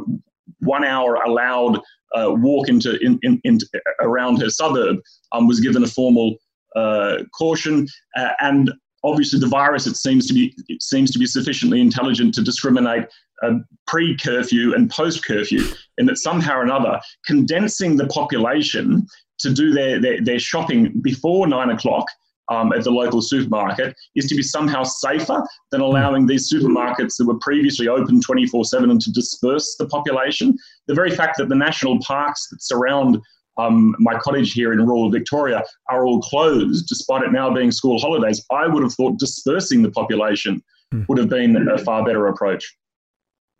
one 0.59 0.83
hour 0.83 1.15
allowed 1.15 1.77
uh, 2.13 2.31
walk 2.31 2.67
into 2.67 2.97
in, 2.99 3.17
in, 3.23 3.39
in, 3.45 3.59
around 4.01 4.41
her 4.41 4.49
suburb, 4.49 4.97
um, 5.31 5.47
was 5.47 5.61
given 5.61 5.83
a 5.83 5.87
formal 5.87 6.35
uh, 6.75 7.19
caution. 7.37 7.87
Uh, 8.17 8.29
and 8.41 8.71
obviously 9.03 9.39
the 9.39 9.47
virus 9.47 9.87
it 9.87 9.97
seems 9.97 10.27
to 10.27 10.33
be 10.33 10.53
it 10.67 10.81
seems 10.81 11.11
to 11.11 11.19
be 11.19 11.25
sufficiently 11.25 11.81
intelligent 11.81 12.33
to 12.33 12.43
discriminate 12.43 13.05
uh, 13.43 13.53
pre-curfew 13.87 14.75
and 14.75 14.89
post-curfew, 14.91 15.63
in 15.97 16.05
that 16.05 16.17
somehow 16.17 16.57
or 16.57 16.63
another 16.63 16.99
condensing 17.25 17.95
the 17.97 18.07
population 18.07 19.05
to 19.39 19.51
do 19.51 19.71
their, 19.73 19.99
their, 19.99 20.21
their 20.21 20.39
shopping 20.39 20.93
before 21.01 21.47
nine 21.47 21.71
o'clock 21.71 22.05
um, 22.49 22.73
at 22.73 22.83
the 22.83 22.91
local 22.91 23.21
supermarket 23.21 23.95
is 24.15 24.27
to 24.27 24.35
be 24.35 24.43
somehow 24.43 24.83
safer 24.83 25.43
than 25.71 25.81
allowing 25.81 26.27
these 26.27 26.51
supermarkets 26.51 27.15
that 27.17 27.25
were 27.25 27.39
previously 27.39 27.87
open 27.87 28.21
24 28.21 28.65
7 28.65 28.91
and 28.91 29.01
to 29.01 29.11
disperse 29.11 29.75
the 29.79 29.87
population. 29.87 30.55
The 30.87 30.93
very 30.93 31.11
fact 31.11 31.37
that 31.37 31.49
the 31.49 31.55
national 31.55 31.99
parks 32.01 32.47
that 32.49 32.61
surround 32.61 33.19
um, 33.61 33.95
my 33.99 34.17
cottage 34.19 34.53
here 34.53 34.73
in 34.73 34.79
rural 34.85 35.09
Victoria 35.09 35.63
are 35.89 36.05
all 36.05 36.21
closed, 36.21 36.87
despite 36.87 37.23
it 37.23 37.31
now 37.31 37.53
being 37.53 37.71
school 37.71 37.99
holidays, 37.99 38.43
I 38.51 38.67
would 38.67 38.83
have 38.83 38.93
thought 38.93 39.19
dispersing 39.19 39.81
the 39.81 39.91
population 39.91 40.63
mm. 40.93 41.07
would 41.07 41.17
have 41.17 41.29
been 41.29 41.67
a 41.67 41.77
far 41.77 42.05
better 42.05 42.27
approach. 42.27 42.75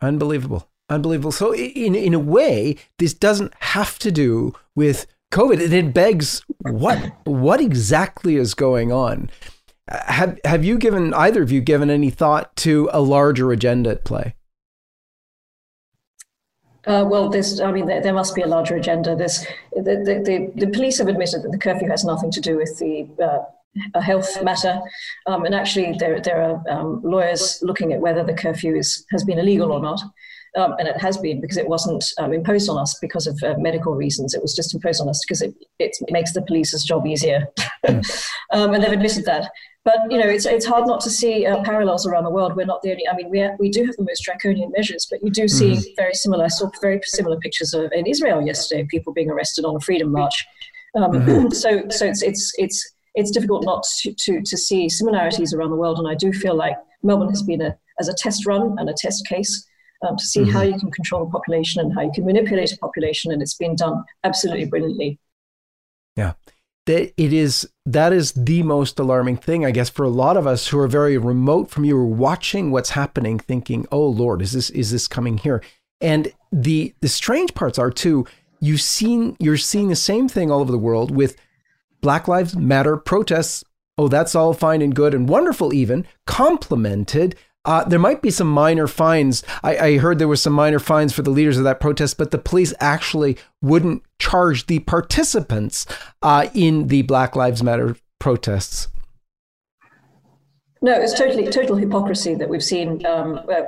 Unbelievable. 0.00 0.68
Unbelievable. 0.88 1.32
So, 1.32 1.54
in, 1.54 1.94
in 1.94 2.12
a 2.12 2.18
way, 2.18 2.76
this 2.98 3.14
doesn't 3.14 3.54
have 3.60 3.98
to 4.00 4.10
do 4.10 4.52
with 4.74 5.06
COVID. 5.32 5.64
And 5.64 5.72
it 5.72 5.94
begs 5.94 6.42
what 6.58 7.12
what 7.24 7.60
exactly 7.60 8.36
is 8.36 8.54
going 8.54 8.92
on? 8.92 9.30
Have 9.88 10.38
have 10.44 10.64
you 10.64 10.78
given 10.78 11.12
either 11.14 11.42
of 11.42 11.50
you 11.50 11.60
given 11.60 11.90
any 11.90 12.10
thought 12.10 12.54
to 12.56 12.88
a 12.92 13.00
larger 13.00 13.52
agenda 13.52 13.90
at 13.90 14.04
play? 14.04 14.34
Uh, 16.86 17.04
well, 17.08 17.28
this, 17.28 17.60
I 17.60 17.70
mean, 17.70 17.86
there, 17.86 18.02
there, 18.02 18.12
must 18.12 18.34
be 18.34 18.42
a 18.42 18.46
larger 18.46 18.74
agenda. 18.74 19.14
This, 19.14 19.46
the, 19.72 19.82
the, 19.82 20.22
the, 20.24 20.66
the, 20.66 20.72
police 20.72 20.98
have 20.98 21.06
admitted 21.06 21.42
that 21.42 21.52
the 21.52 21.58
curfew 21.58 21.88
has 21.88 22.04
nothing 22.04 22.32
to 22.32 22.40
do 22.40 22.56
with 22.56 22.76
the 22.80 23.08
uh, 23.22 23.44
a 23.94 24.02
health 24.02 24.42
matter, 24.42 24.80
um, 25.26 25.44
and 25.44 25.54
actually, 25.54 25.96
there 25.98 26.20
there 26.20 26.42
are 26.42 26.62
um, 26.68 27.00
lawyers 27.02 27.58
looking 27.62 27.92
at 27.92 28.00
whether 28.00 28.22
the 28.22 28.34
curfew 28.34 28.74
is, 28.74 29.06
has 29.12 29.24
been 29.24 29.38
illegal 29.38 29.72
or 29.72 29.80
not. 29.80 30.00
Um, 30.54 30.74
and 30.78 30.86
it 30.86 31.00
has 31.00 31.16
been 31.16 31.40
because 31.40 31.56
it 31.56 31.66
wasn't 31.66 32.04
um, 32.18 32.34
imposed 32.34 32.68
on 32.68 32.76
us 32.76 32.98
because 33.00 33.26
of 33.26 33.42
uh, 33.42 33.54
medical 33.56 33.94
reasons. 33.94 34.34
It 34.34 34.42
was 34.42 34.54
just 34.54 34.74
imposed 34.74 35.00
on 35.00 35.08
us 35.08 35.22
because 35.26 35.40
it, 35.40 35.54
it 35.78 35.96
makes 36.10 36.34
the 36.34 36.42
police's 36.42 36.84
job 36.84 37.06
easier. 37.06 37.46
um, 37.88 38.02
and 38.52 38.82
they've 38.82 38.92
admitted 38.92 39.24
that. 39.24 39.50
But 39.84 39.98
you 40.10 40.18
know, 40.18 40.28
it's 40.28 40.46
it's 40.46 40.64
hard 40.64 40.86
not 40.86 41.00
to 41.00 41.10
see 41.10 41.44
uh, 41.44 41.62
parallels 41.64 42.06
around 42.06 42.22
the 42.22 42.30
world. 42.30 42.54
We're 42.54 42.66
not 42.66 42.82
the 42.82 42.92
only. 42.92 43.08
I 43.08 43.16
mean, 43.16 43.30
we 43.30 43.48
we 43.58 43.68
do 43.68 43.84
have 43.84 43.96
the 43.96 44.04
most 44.04 44.20
draconian 44.20 44.70
measures, 44.76 45.08
but 45.10 45.22
you 45.24 45.30
do 45.30 45.48
see 45.48 45.72
mm-hmm. 45.72 45.94
very 45.96 46.14
similar. 46.14 46.44
I 46.44 46.48
saw 46.48 46.70
very 46.80 47.00
similar 47.04 47.36
pictures 47.38 47.74
of 47.74 47.90
in 47.92 48.06
Israel 48.06 48.46
yesterday. 48.46 48.86
People 48.88 49.12
being 49.12 49.30
arrested 49.30 49.64
on 49.64 49.74
a 49.74 49.80
freedom 49.80 50.12
march. 50.12 50.46
Um, 50.96 51.12
mm-hmm. 51.12 51.48
So 51.62 51.82
so 51.88 52.06
it's 52.06 52.22
it's 52.22 52.52
it's 52.58 52.92
it's 53.16 53.32
difficult 53.32 53.64
not 53.64 53.84
to, 54.02 54.14
to 54.16 54.40
to 54.42 54.56
see 54.56 54.88
similarities 54.88 55.52
around 55.52 55.70
the 55.70 55.76
world. 55.76 55.98
And 55.98 56.06
I 56.06 56.14
do 56.14 56.32
feel 56.32 56.54
like 56.54 56.76
Melbourne 57.02 57.30
has 57.30 57.42
been 57.42 57.60
a 57.60 57.76
as 57.98 58.08
a 58.08 58.14
test 58.14 58.46
run 58.46 58.76
and 58.78 58.88
a 58.88 58.94
test 58.96 59.26
case. 59.26 59.66
Um, 60.08 60.16
to 60.16 60.24
see 60.24 60.40
mm-hmm. 60.40 60.50
how 60.50 60.62
you 60.62 60.76
can 60.80 60.90
control 60.90 61.22
a 61.22 61.30
population 61.30 61.80
and 61.80 61.94
how 61.94 62.02
you 62.02 62.10
can 62.12 62.24
manipulate 62.24 62.72
a 62.72 62.76
population, 62.78 63.30
and 63.30 63.40
it's 63.40 63.54
been 63.54 63.76
done 63.76 64.02
absolutely 64.24 64.64
brilliantly. 64.64 65.20
Yeah 66.16 66.32
that 66.86 67.12
it 67.16 67.32
is 67.32 67.68
that 67.86 68.12
is 68.12 68.32
the 68.32 68.62
most 68.62 68.98
alarming 68.98 69.36
thing, 69.36 69.64
I 69.64 69.70
guess, 69.70 69.90
for 69.90 70.04
a 70.04 70.10
lot 70.10 70.36
of 70.36 70.46
us 70.46 70.68
who 70.68 70.78
are 70.78 70.88
very 70.88 71.18
remote 71.18 71.70
from 71.70 71.84
you, 71.84 71.96
are 71.96 72.04
watching 72.06 72.70
what's 72.70 72.90
happening, 72.90 73.38
thinking, 73.38 73.86
"Oh 73.92 74.06
Lord, 74.06 74.42
is 74.42 74.52
this 74.52 74.70
is 74.70 74.90
this 74.90 75.08
coming 75.08 75.38
here?" 75.38 75.62
And 76.00 76.32
the 76.50 76.94
the 77.00 77.08
strange 77.08 77.54
parts 77.54 77.78
are 77.78 77.90
too. 77.90 78.26
You've 78.60 78.80
seen 78.80 79.36
you're 79.38 79.56
seeing 79.56 79.88
the 79.88 79.96
same 79.96 80.28
thing 80.28 80.50
all 80.50 80.60
over 80.60 80.72
the 80.72 80.78
world 80.78 81.10
with 81.10 81.36
Black 82.00 82.28
Lives 82.28 82.56
Matter 82.56 82.96
protests. 82.96 83.64
Oh, 83.98 84.08
that's 84.08 84.34
all 84.34 84.54
fine 84.54 84.82
and 84.82 84.94
good 84.94 85.14
and 85.14 85.28
wonderful, 85.28 85.74
even 85.74 86.06
complemented 86.26 87.36
uh, 87.64 87.84
there 87.84 87.98
might 87.98 88.22
be 88.22 88.30
some 88.30 88.48
minor 88.48 88.86
fines. 88.86 89.44
I, 89.62 89.76
I, 89.76 89.98
heard 89.98 90.18
there 90.18 90.26
were 90.26 90.36
some 90.36 90.52
minor 90.52 90.80
fines 90.80 91.12
for 91.12 91.22
the 91.22 91.30
leaders 91.30 91.58
of 91.58 91.64
that 91.64 91.78
protest, 91.78 92.18
but 92.18 92.32
the 92.32 92.38
police 92.38 92.74
actually 92.80 93.38
wouldn't 93.60 94.02
charge 94.22 94.66
the 94.66 94.78
participants 94.78 95.84
uh, 96.22 96.48
in 96.54 96.86
the 96.86 97.02
Black 97.02 97.34
Lives 97.34 97.62
Matter 97.62 97.96
protests. 98.20 98.88
No, 100.80 100.92
it's 100.92 101.16
totally 101.16 101.46
total 101.48 101.76
hypocrisy 101.76 102.34
that 102.34 102.48
we've 102.48 102.62
seen 102.62 103.04
um, 103.06 103.40
uh, 103.48 103.62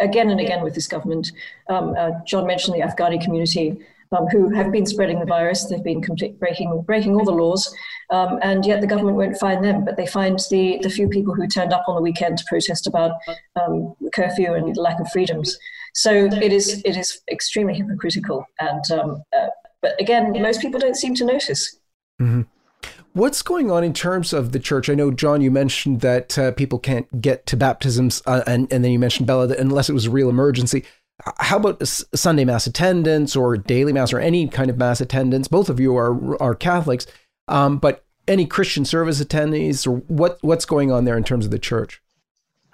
again 0.00 0.30
and 0.30 0.40
again 0.40 0.62
with 0.62 0.74
this 0.74 0.86
government. 0.86 1.32
Um, 1.68 1.94
uh, 1.98 2.10
John 2.26 2.46
mentioned 2.46 2.76
the 2.76 2.86
Afghani 2.86 3.22
community 3.22 3.80
um, 4.12 4.26
who 4.28 4.50
have 4.50 4.70
been 4.70 4.86
spreading 4.86 5.18
the 5.18 5.26
virus. 5.26 5.64
They've 5.64 5.82
been 5.82 6.00
breaking 6.38 6.82
breaking 6.82 7.14
all 7.16 7.24
the 7.24 7.32
laws, 7.32 7.74
um, 8.10 8.38
and 8.42 8.64
yet 8.64 8.80
the 8.80 8.86
government 8.86 9.16
won't 9.16 9.38
find 9.38 9.64
them. 9.64 9.84
But 9.84 9.96
they 9.96 10.06
find 10.06 10.38
the 10.50 10.78
the 10.82 10.90
few 10.90 11.08
people 11.08 11.34
who 11.34 11.46
turned 11.48 11.72
up 11.72 11.84
on 11.88 11.96
the 11.96 12.02
weekend 12.02 12.38
to 12.38 12.44
protest 12.48 12.86
about 12.86 13.12
um, 13.60 13.94
curfew 14.12 14.54
and 14.54 14.76
lack 14.76 15.00
of 15.00 15.10
freedoms. 15.10 15.58
So 15.94 16.26
it 16.26 16.52
is 16.52 16.82
it 16.84 16.96
is 16.96 17.22
extremely 17.30 17.74
hypocritical. 17.74 18.46
And 18.60 18.84
um, 18.92 19.22
uh, 19.36 19.48
but 19.86 20.00
again, 20.00 20.32
most 20.42 20.60
people 20.60 20.80
don't 20.80 20.96
seem 20.96 21.14
to 21.14 21.24
notice. 21.24 21.76
Mm-hmm. 22.20 22.42
What's 23.12 23.40
going 23.42 23.70
on 23.70 23.82
in 23.82 23.94
terms 23.94 24.32
of 24.32 24.52
the 24.52 24.58
church? 24.58 24.90
I 24.90 24.94
know, 24.94 25.10
John, 25.10 25.40
you 25.40 25.50
mentioned 25.50 26.02
that 26.02 26.38
uh, 26.38 26.52
people 26.52 26.78
can't 26.78 27.20
get 27.22 27.46
to 27.46 27.56
baptisms, 27.56 28.22
uh, 28.26 28.42
and, 28.46 28.70
and 28.70 28.84
then 28.84 28.92
you 28.92 28.98
mentioned 28.98 29.26
Bella, 29.26 29.46
that 29.46 29.58
unless 29.58 29.88
it 29.88 29.94
was 29.94 30.06
a 30.06 30.10
real 30.10 30.28
emergency 30.28 30.84
how 31.38 31.56
about 31.56 31.86
Sunday 31.86 32.44
mass 32.44 32.66
attendance 32.66 33.34
or 33.34 33.56
daily 33.56 33.92
mass 33.92 34.12
or 34.12 34.18
any 34.18 34.48
kind 34.48 34.70
of 34.70 34.76
mass 34.76 35.00
attendance? 35.00 35.48
Both 35.48 35.68
of 35.68 35.80
you 35.80 35.96
are 35.96 36.40
are 36.42 36.54
Catholics, 36.54 37.06
um, 37.48 37.78
but 37.78 38.04
any 38.28 38.46
Christian 38.46 38.84
service 38.84 39.22
attendees 39.22 39.86
or 39.86 39.96
what 40.08 40.38
what's 40.42 40.64
going 40.64 40.92
on 40.92 41.04
there 41.04 41.16
in 41.16 41.24
terms 41.24 41.44
of 41.44 41.50
the 41.50 41.58
church? 41.58 42.02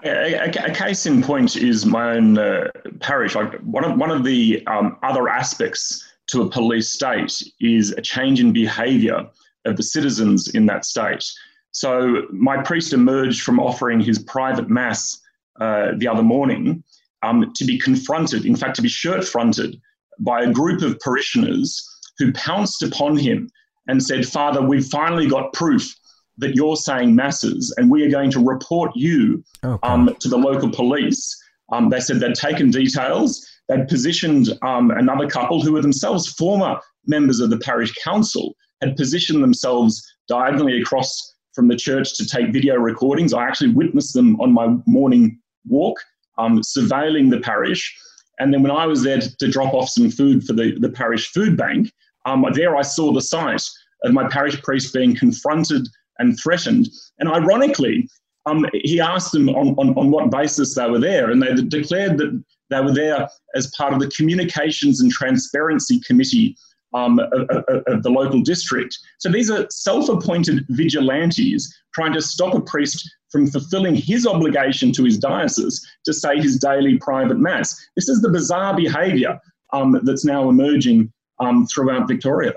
A, 0.05 0.35
a, 0.35 0.48
a 0.48 0.75
case 0.75 1.07
in 1.07 1.22
point 1.22 1.55
is 1.55 1.87
my 1.87 2.16
own 2.16 2.37
uh, 2.37 2.68
parish. 2.98 3.37
I, 3.37 3.44
one 3.44 3.85
of 3.85 3.96
one 3.96 4.11
of 4.11 4.25
the 4.25 4.66
um, 4.66 4.98
other 5.03 5.29
aspects 5.29 6.05
to 6.33 6.42
a 6.42 6.51
police 6.51 6.88
state 6.88 7.42
is 7.61 7.92
a 7.92 8.03
change 8.03 8.40
in 8.40 8.53
behaviour 8.53 9.27
of 9.66 9.77
the 9.77 9.83
citizens 9.83 10.49
in 10.55 10.66
that 10.66 10.85
state. 10.85 11.25
So 11.71 12.23
my 12.33 12.62
priest 12.62 12.92
emerged 12.92 13.42
from 13.42 13.61
offering 13.61 14.01
his 14.01 14.18
private 14.18 14.68
mass 14.68 15.21
uh, 15.61 15.92
the 15.97 16.09
other 16.09 16.23
morning 16.23 16.83
um, 17.23 17.53
to 17.55 17.64
be 17.64 17.79
confronted, 17.79 18.47
in 18.47 18.57
fact, 18.57 18.77
to 18.77 18.83
be 18.83 18.88
shirt 18.88 19.25
fronted 19.27 19.81
by 20.18 20.42
a 20.42 20.51
group 20.51 20.83
of 20.83 20.99
parishioners 21.01 21.87
who 22.18 22.33
pounced 22.33 22.83
upon 22.83 23.16
him 23.16 23.49
and 23.88 24.03
said, 24.03 24.27
Father, 24.27 24.62
we've 24.62 24.87
finally 24.87 25.29
got 25.29 25.53
proof 25.53 25.95
that 26.38 26.55
you're 26.55 26.77
saying 26.77 27.14
masses 27.14 27.75
and 27.77 27.90
we 27.90 28.03
are 28.05 28.11
going 28.11 28.31
to 28.31 28.40
report 28.40 28.90
you 28.95 29.45
okay. 29.64 29.79
um, 29.83 30.14
to 30.18 30.29
the 30.29 30.37
local 30.37 30.71
police. 30.71 31.38
Um, 31.73 31.90
they 31.90 32.01
said 32.01 32.21
they'd 32.21 32.35
taken 32.35 32.71
details, 32.71 33.47
they'd 33.68 33.88
positioned 33.88 34.48
um, 34.62 34.90
another 34.90 35.29
couple 35.29 35.62
who 35.62 35.72
were 35.72 35.83
themselves 35.83 36.33
former 36.33 36.79
members 37.07 37.40
of 37.40 37.51
the 37.51 37.59
parish 37.59 37.92
council, 38.05 38.55
had 38.81 38.96
positioned 38.96 39.42
themselves 39.42 40.03
diagonally 40.29 40.81
across 40.81 41.35
from 41.55 41.68
the 41.68 41.77
church 41.77 42.16
to 42.16 42.27
take 42.27 42.53
video 42.53 42.77
recordings. 42.77 43.33
I 43.33 43.44
actually 43.44 43.72
witnessed 43.72 44.14
them 44.14 44.40
on 44.40 44.53
my 44.53 44.77
morning 44.87 45.38
walk 45.68 45.98
um, 46.38 46.61
surveilling 46.61 47.31
the 47.31 47.40
parish. 47.40 47.94
And 48.38 48.53
then 48.53 48.62
when 48.62 48.72
I 48.72 48.87
was 48.87 49.03
there 49.03 49.20
to, 49.20 49.37
to 49.37 49.48
drop 49.48 49.75
off 49.75 49.88
some 49.88 50.11
food 50.11 50.44
for 50.44 50.55
the, 50.55 50.77
the 50.81 50.88
parish 50.88 51.31
food 51.33 51.57
bank, 51.57 51.92
um, 52.27 52.44
there 52.55 52.77
I 52.77 52.83
saw 52.83 53.12
the 53.12 53.20
sight 53.20 53.62
of 54.05 54.12
my 54.12 54.29
parish 54.29 54.61
priest 54.62 54.94
being 54.94 55.14
confronted 55.14 55.87
and 56.18 56.38
threatened. 56.42 56.88
And 57.18 57.29
ironically, 57.29 58.09
um, 58.46 58.66
he 58.72 59.01
asked 59.01 59.33
them 59.33 59.48
on, 59.51 59.75
on, 59.79 59.96
on 59.96 60.11
what 60.11 60.31
basis 60.31 60.75
they 60.75 60.88
were 60.90 60.98
there, 60.98 61.31
and 61.31 61.40
they 61.40 61.55
declared 61.55 62.18
that 62.18 62.42
they 62.72 62.80
were 62.80 62.94
there 62.94 63.28
as 63.54 63.70
part 63.76 63.92
of 63.92 64.00
the 64.00 64.08
Communications 64.08 65.00
and 65.00 65.11
Transparency 65.11 66.00
Committee 66.00 66.56
um, 66.94 67.18
of, 67.18 67.48
of, 67.50 67.82
of, 67.87 68.02
the 68.02 68.11
local 68.11 68.42
district. 68.42 68.98
So 69.18 69.30
these 69.30 69.50
are 69.50 69.66
self 69.70 70.08
appointed 70.08 70.66
vigilantes 70.68 71.74
trying 71.94 72.12
to 72.12 72.20
stop 72.20 72.54
a 72.54 72.61
priest 72.61 73.11
from 73.30 73.46
fulfilling 73.46 73.94
his 73.94 74.26
obligation 74.26 74.92
to 74.92 75.04
his 75.04 75.18
diocese 75.18 75.80
to 76.04 76.12
say 76.12 76.37
his 76.37 76.58
daily 76.58 76.98
private 76.98 77.38
mass. 77.38 77.74
This 77.96 78.08
is 78.08 78.20
the 78.20 78.28
bizarre 78.28 78.76
behaviour 78.76 79.38
um, 79.72 79.98
that's 80.04 80.24
now 80.24 80.48
emerging 80.50 81.11
um, 81.40 81.66
throughout 81.66 82.08
Victoria. 82.08 82.52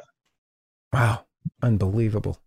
Wow, 0.92 1.26
unbelievable, 1.62 2.40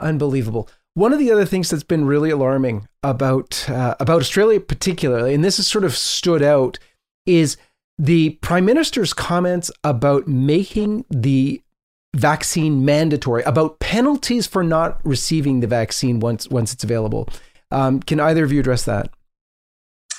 unbelievable. 0.00 0.68
One 0.96 1.12
of 1.12 1.18
the 1.18 1.30
other 1.30 1.44
things 1.44 1.68
that's 1.68 1.82
been 1.82 2.06
really 2.06 2.30
alarming 2.30 2.88
about 3.02 3.68
uh, 3.68 3.96
about 4.00 4.22
Australia, 4.22 4.58
particularly, 4.58 5.34
and 5.34 5.44
this 5.44 5.58
has 5.58 5.66
sort 5.66 5.84
of 5.84 5.94
stood 5.94 6.42
out, 6.42 6.78
is 7.26 7.58
the 7.98 8.30
prime 8.40 8.64
minister's 8.64 9.12
comments 9.12 9.70
about 9.84 10.26
making 10.26 11.04
the 11.10 11.60
vaccine 12.14 12.86
mandatory, 12.86 13.42
about 13.42 13.78
penalties 13.78 14.46
for 14.46 14.64
not 14.64 14.98
receiving 15.04 15.60
the 15.60 15.66
vaccine 15.66 16.18
once 16.18 16.48
once 16.48 16.72
it's 16.72 16.82
available. 16.82 17.28
Um, 17.70 18.00
can 18.00 18.18
either 18.18 18.42
of 18.42 18.50
you 18.50 18.60
address 18.60 18.86
that? 18.86 19.10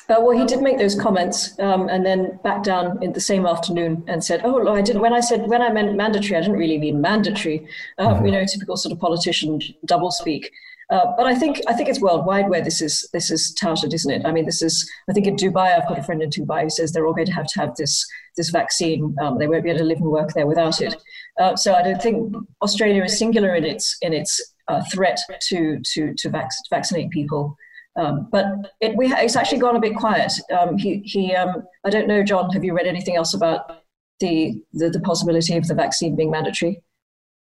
Uh, 0.09 0.17
well, 0.19 0.37
he 0.37 0.45
did 0.45 0.61
make 0.61 0.77
those 0.77 0.93
comments, 0.93 1.57
um, 1.59 1.89
and 1.89 2.05
then 2.05 2.39
back 2.43 2.61
down 2.61 3.01
in 3.01 3.13
the 3.13 3.19
same 3.19 3.47
afternoon 3.47 4.03
and 4.05 4.23
said, 4.23 4.41
"Oh, 4.43 4.71
I 4.71 4.83
didn't." 4.83 5.01
When 5.01 5.13
I 5.13 5.21
said 5.21 5.47
when 5.47 5.63
I 5.63 5.71
meant 5.71 5.95
mandatory, 5.95 6.35
I 6.35 6.41
didn't 6.41 6.57
really 6.57 6.77
mean 6.77 7.01
mandatory. 7.01 7.67
Um, 7.97 8.13
mm-hmm. 8.13 8.25
You 8.27 8.31
know, 8.33 8.45
typical 8.45 8.77
sort 8.77 8.93
of 8.93 8.99
politician 8.99 9.59
double 9.83 10.11
speak. 10.11 10.51
Uh, 10.89 11.05
but 11.17 11.25
I 11.27 11.35
think 11.35 11.59
I 11.67 11.73
think 11.73 11.89
it's 11.89 11.99
worldwide 11.99 12.49
where 12.49 12.61
this 12.61 12.81
is 12.81 13.09
this 13.11 13.29
is 13.29 13.53
touted, 13.53 13.93
isn't 13.93 14.11
it? 14.11 14.25
I 14.25 14.31
mean, 14.31 14.45
this 14.45 14.61
is 14.61 14.89
I 15.09 15.13
think 15.13 15.27
in 15.27 15.35
Dubai. 15.35 15.75
I've 15.75 15.87
got 15.87 15.99
a 15.99 16.03
friend 16.03 16.23
in 16.23 16.29
Dubai 16.29 16.63
who 16.63 16.69
says 16.69 16.91
they're 16.91 17.05
all 17.05 17.13
going 17.13 17.27
to 17.27 17.33
have 17.33 17.47
to 17.47 17.59
have 17.59 17.75
this 17.75 18.05
this 18.37 18.49
vaccine. 18.51 19.13
Um, 19.21 19.37
they 19.37 19.47
won't 19.47 19.63
be 19.63 19.69
able 19.69 19.79
to 19.79 19.85
live 19.85 19.97
and 19.97 20.09
work 20.09 20.31
there 20.33 20.47
without 20.47 20.81
it. 20.81 20.95
Uh, 21.39 21.55
so 21.57 21.73
I 21.73 21.83
don't 21.83 22.01
think 22.01 22.33
Australia 22.61 23.03
is 23.03 23.17
singular 23.17 23.53
in 23.55 23.65
its 23.65 23.97
in 24.01 24.13
its 24.13 24.41
uh, 24.69 24.81
threat 24.91 25.19
to 25.49 25.79
to 25.93 26.13
to 26.19 26.29
vac- 26.29 26.51
vaccinate 26.69 27.09
people. 27.09 27.57
Um, 27.97 28.29
but 28.31 28.45
it, 28.79 28.95
we 28.95 29.11
it's 29.11 29.35
actually 29.35 29.59
gone 29.59 29.75
a 29.75 29.79
bit 29.81 29.95
quiet. 29.95 30.31
Um, 30.57 30.77
he, 30.77 31.01
he 31.03 31.35
um, 31.35 31.63
I 31.85 31.89
don't 31.89 32.07
know, 32.07 32.23
John. 32.23 32.49
Have 32.51 32.63
you 32.63 32.73
read 32.73 32.87
anything 32.87 33.15
else 33.15 33.33
about 33.33 33.83
the, 34.19 34.61
the, 34.73 34.89
the 34.89 34.99
possibility 34.99 35.57
of 35.57 35.67
the 35.67 35.75
vaccine 35.75 36.15
being 36.15 36.31
mandatory? 36.31 36.81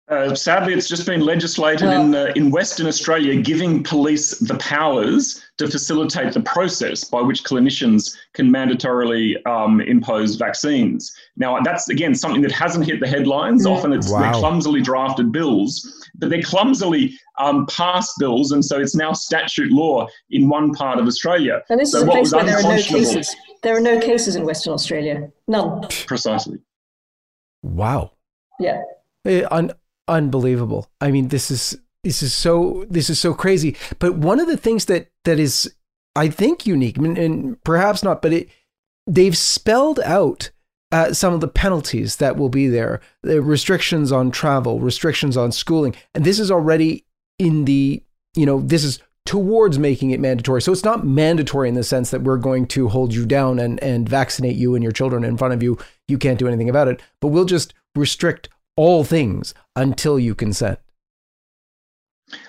Uh, 0.08 0.34
sadly, 0.34 0.72
it's 0.72 0.88
just 0.88 1.04
been 1.04 1.20
legislated 1.20 1.90
in 1.90 2.14
uh, 2.14 2.32
in 2.34 2.50
Western 2.50 2.86
Australia, 2.86 3.38
giving 3.40 3.82
police 3.82 4.38
the 4.38 4.54
powers 4.56 5.44
to 5.58 5.68
facilitate 5.68 6.32
the 6.32 6.40
process 6.40 7.04
by 7.04 7.20
which 7.20 7.44
clinicians 7.44 8.16
can 8.32 8.50
mandatorily 8.50 9.34
um, 9.46 9.82
impose 9.82 10.36
vaccines. 10.36 11.14
Now, 11.36 11.60
that's 11.60 11.90
again 11.90 12.14
something 12.14 12.40
that 12.40 12.52
hasn't 12.52 12.86
hit 12.86 13.00
the 13.00 13.06
headlines. 13.06 13.66
Mm. 13.66 13.76
Often, 13.76 13.92
it's 13.92 14.10
wow. 14.10 14.20
they're 14.20 14.40
clumsily 14.40 14.80
drafted 14.80 15.30
bills, 15.30 16.08
but 16.14 16.30
they're 16.30 16.42
clumsily 16.42 17.14
um, 17.38 17.66
passed 17.66 18.14
bills, 18.18 18.52
and 18.52 18.64
so 18.64 18.80
it's 18.80 18.94
now 18.94 19.12
statute 19.12 19.70
law 19.70 20.06
in 20.30 20.48
one 20.48 20.72
part 20.72 20.98
of 20.98 21.06
Australia. 21.06 21.62
And 21.68 21.78
this 21.78 21.92
so 21.92 21.98
is 21.98 22.04
a 22.04 22.06
place 22.06 22.32
where 22.32 22.44
there 22.44 22.58
are 22.58 22.62
no 22.62 22.82
cases. 22.82 23.36
There 23.62 23.76
are 23.76 23.80
no 23.80 24.00
cases 24.00 24.36
in 24.36 24.46
Western 24.46 24.72
Australia. 24.72 25.30
None. 25.48 25.86
Precisely. 26.06 26.60
Wow. 27.62 28.12
Yeah. 28.58 28.82
Eh, 29.24 29.44
un- 29.50 29.72
unbelievable. 30.08 30.90
I 31.00 31.10
mean, 31.10 31.28
this 31.28 31.50
is 31.50 31.78
this 32.04 32.22
is 32.22 32.34
so 32.34 32.84
this 32.88 33.10
is 33.10 33.20
so 33.20 33.34
crazy. 33.34 33.76
But 33.98 34.16
one 34.16 34.40
of 34.40 34.46
the 34.46 34.56
things 34.56 34.86
that 34.86 35.10
that 35.24 35.38
is, 35.38 35.72
I 36.16 36.28
think, 36.28 36.66
unique, 36.66 36.96
and, 36.96 37.62
perhaps 37.64 38.02
not, 38.02 38.22
but 38.22 38.32
it 38.32 38.48
they've 39.06 39.36
spelled 39.36 40.00
out 40.00 40.50
uh, 40.90 41.12
some 41.12 41.34
of 41.34 41.40
the 41.40 41.48
penalties 41.48 42.16
that 42.16 42.36
will 42.36 42.48
be 42.48 42.68
there, 42.68 43.00
the 43.22 43.42
restrictions 43.42 44.10
on 44.10 44.30
travel, 44.30 44.80
restrictions 44.80 45.36
on 45.36 45.52
schooling, 45.52 45.94
and 46.14 46.24
this 46.24 46.38
is 46.38 46.50
already 46.50 47.04
in 47.38 47.64
the 47.64 48.02
you 48.34 48.46
know 48.46 48.60
this 48.60 48.84
is 48.84 49.00
towards 49.26 49.78
making 49.78 50.10
it 50.12 50.20
mandatory. 50.20 50.62
So 50.62 50.72
it's 50.72 50.84
not 50.84 51.04
mandatory 51.04 51.68
in 51.68 51.74
the 51.74 51.84
sense 51.84 52.10
that 52.12 52.22
we're 52.22 52.38
going 52.38 52.66
to 52.68 52.88
hold 52.88 53.12
you 53.12 53.26
down 53.26 53.58
and, 53.58 53.78
and 53.82 54.08
vaccinate 54.08 54.56
you 54.56 54.74
and 54.74 54.82
your 54.82 54.90
children 54.90 55.22
in 55.22 55.36
front 55.36 55.52
of 55.52 55.62
you. 55.62 55.76
You 56.06 56.16
can't 56.16 56.38
do 56.38 56.48
anything 56.48 56.70
about 56.70 56.88
it, 56.88 57.02
but 57.20 57.28
we'll 57.28 57.44
just 57.44 57.74
restrict 57.94 58.48
all 58.78 59.02
things 59.02 59.54
until 59.74 60.20
you 60.20 60.36
consent. 60.36 60.78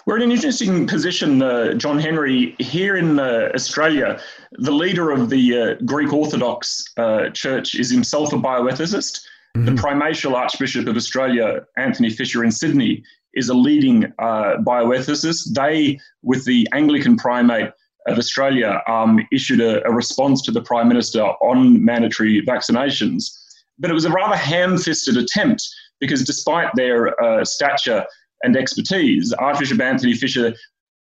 We're 0.05 0.17
in 0.17 0.23
an 0.23 0.31
interesting 0.31 0.85
position, 0.85 1.41
uh, 1.41 1.73
John 1.73 1.97
Henry. 1.97 2.55
Here 2.59 2.97
in 2.97 3.19
uh, 3.19 3.49
Australia, 3.55 4.19
the 4.51 4.71
leader 4.71 5.09
of 5.09 5.31
the 5.31 5.57
uh, 5.57 5.83
Greek 5.85 6.13
Orthodox 6.13 6.83
uh, 6.97 7.29
Church 7.29 7.73
is 7.73 7.89
himself 7.89 8.31
a 8.33 8.35
bioethicist. 8.35 9.21
Mm-hmm. 9.57 9.65
The 9.65 9.81
Primatial 9.81 10.35
Archbishop 10.35 10.87
of 10.87 10.95
Australia, 10.95 11.65
Anthony 11.77 12.11
Fisher 12.11 12.43
in 12.43 12.51
Sydney, 12.51 13.03
is 13.33 13.49
a 13.49 13.55
leading 13.55 14.05
uh, 14.19 14.57
bioethicist. 14.67 15.55
They, 15.55 15.97
with 16.21 16.45
the 16.45 16.67
Anglican 16.73 17.17
Primate 17.17 17.71
of 18.07 18.19
Australia, 18.19 18.81
um, 18.87 19.19
issued 19.31 19.61
a, 19.61 19.83
a, 19.87 19.91
response 19.91 20.43
to 20.43 20.51
the 20.51 20.61
Prime 20.61 20.87
Minister 20.87 21.23
on 21.23 21.83
mandatory 21.83 22.41
vaccinations. 22.45 23.31
But 23.79 23.89
it 23.89 23.93
was 23.93 24.05
a 24.05 24.11
rather 24.11 24.35
ham 24.35 24.77
fisted 24.77 25.17
attempt 25.17 25.67
because 25.99 26.23
despite 26.23 26.69
their 26.75 27.19
uh, 27.21 27.43
stature 27.43 28.05
and 28.43 28.55
expertise, 28.55 29.33
Archbishop 29.33 29.81
Anthony 29.81 30.13
Fisher, 30.13 30.53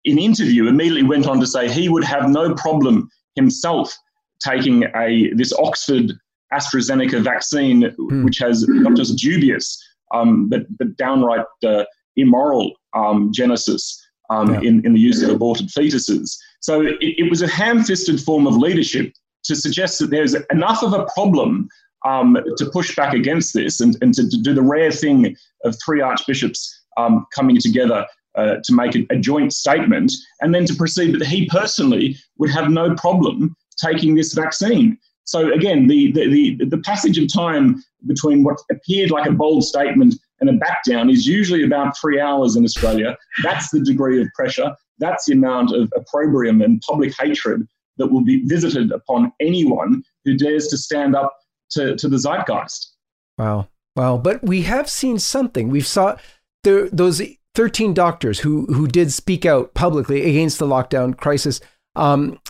in 0.04 0.18
interview, 0.18 0.66
immediately 0.66 1.02
went 1.02 1.26
on 1.26 1.40
to 1.40 1.46
say 1.46 1.70
he 1.70 1.88
would 1.88 2.04
have 2.04 2.30
no 2.30 2.54
problem 2.54 3.08
himself 3.34 3.96
taking 4.40 4.84
a 4.96 5.32
this 5.34 5.52
Oxford 5.52 6.12
AstraZeneca 6.52 7.22
vaccine, 7.22 7.82
hmm. 7.90 8.24
which 8.24 8.38
has 8.38 8.66
not 8.68 8.96
just 8.96 9.18
dubious 9.18 9.78
um, 10.14 10.48
but, 10.48 10.66
but 10.78 10.96
downright 10.96 11.44
uh, 11.64 11.84
immoral 12.16 12.72
um, 12.94 13.32
genesis 13.32 14.04
um, 14.30 14.54
yeah. 14.54 14.60
in, 14.60 14.84
in 14.84 14.92
the 14.92 15.00
use 15.00 15.22
of 15.22 15.30
aborted 15.30 15.68
fetuses. 15.68 16.36
So 16.60 16.82
it, 16.82 16.96
it 17.00 17.30
was 17.30 17.42
a 17.42 17.48
ham 17.48 17.82
fisted 17.82 18.20
form 18.20 18.46
of 18.46 18.56
leadership 18.56 19.12
to 19.44 19.56
suggest 19.56 19.98
that 20.00 20.10
there's 20.10 20.34
enough 20.50 20.82
of 20.82 20.92
a 20.92 21.06
problem 21.14 21.68
um, 22.04 22.36
to 22.56 22.70
push 22.70 22.94
back 22.94 23.14
against 23.14 23.54
this 23.54 23.80
and, 23.80 23.96
and 24.00 24.14
to, 24.14 24.28
to, 24.28 24.40
do 24.40 24.54
the 24.54 24.62
rare 24.62 24.92
thing 24.92 25.34
of 25.64 25.76
three 25.84 26.00
archbishops 26.00 26.84
um, 26.96 27.26
coming 27.34 27.58
together 27.60 28.06
uh, 28.36 28.56
to 28.64 28.74
make 28.74 28.94
a, 28.94 29.06
a, 29.10 29.18
joint 29.18 29.52
statement 29.52 30.12
and 30.40 30.54
then 30.54 30.64
to 30.64 30.74
proceed 30.74 31.18
that 31.18 31.26
he 31.26 31.46
personally 31.46 32.16
would 32.38 32.50
have 32.50 32.70
no 32.70 32.94
problem 32.94 33.54
taking 33.84 34.14
this 34.14 34.32
vaccine. 34.32 34.96
So 35.24 35.52
again, 35.52 35.88
the, 35.88 36.12
the, 36.12 36.28
the, 36.56 36.64
the 36.66 36.78
passage 36.78 37.18
of 37.18 37.32
time 37.32 37.82
between 38.06 38.44
what 38.44 38.58
appeared 38.70 39.10
like 39.10 39.28
a 39.28 39.32
bold 39.32 39.64
statement 39.64 40.14
and 40.40 40.48
a 40.48 40.52
back 40.54 40.84
down 40.88 41.10
is 41.10 41.26
usually 41.26 41.64
about 41.64 41.98
three 41.98 42.20
hours 42.20 42.56
in 42.56 42.64
Australia. 42.64 43.16
That's 43.42 43.70
the 43.70 43.80
degree 43.80 44.22
of 44.22 44.28
pressure. 44.34 44.72
That's 44.98 45.26
the 45.26 45.34
amount 45.34 45.74
of 45.74 45.92
opprobrium 45.96 46.62
and 46.62 46.80
public 46.80 47.12
hatred 47.18 47.66
that 47.98 48.06
will 48.06 48.24
be 48.24 48.42
visited 48.44 48.92
upon 48.92 49.32
anyone 49.40 50.02
who 50.24 50.36
dares 50.36 50.68
to 50.68 50.78
stand 50.78 51.16
up 51.16 51.36
to, 51.70 51.96
to 51.96 52.08
the 52.08 52.18
zeitgeist. 52.18 52.94
Wow. 53.36 53.68
Wow. 53.96 54.18
But 54.18 54.42
we 54.42 54.62
have 54.62 54.88
seen 54.88 55.18
something. 55.18 55.68
We've 55.68 55.86
saw 55.86 56.16
those 56.62 57.22
13 57.54 57.94
doctors 57.94 58.40
who, 58.40 58.66
who 58.66 58.86
did 58.86 59.12
speak 59.12 59.46
out 59.46 59.74
publicly 59.74 60.28
against 60.28 60.58
the 60.58 60.66
lockdown 60.66 61.16
crisis. 61.16 61.60
Um, 61.96 62.40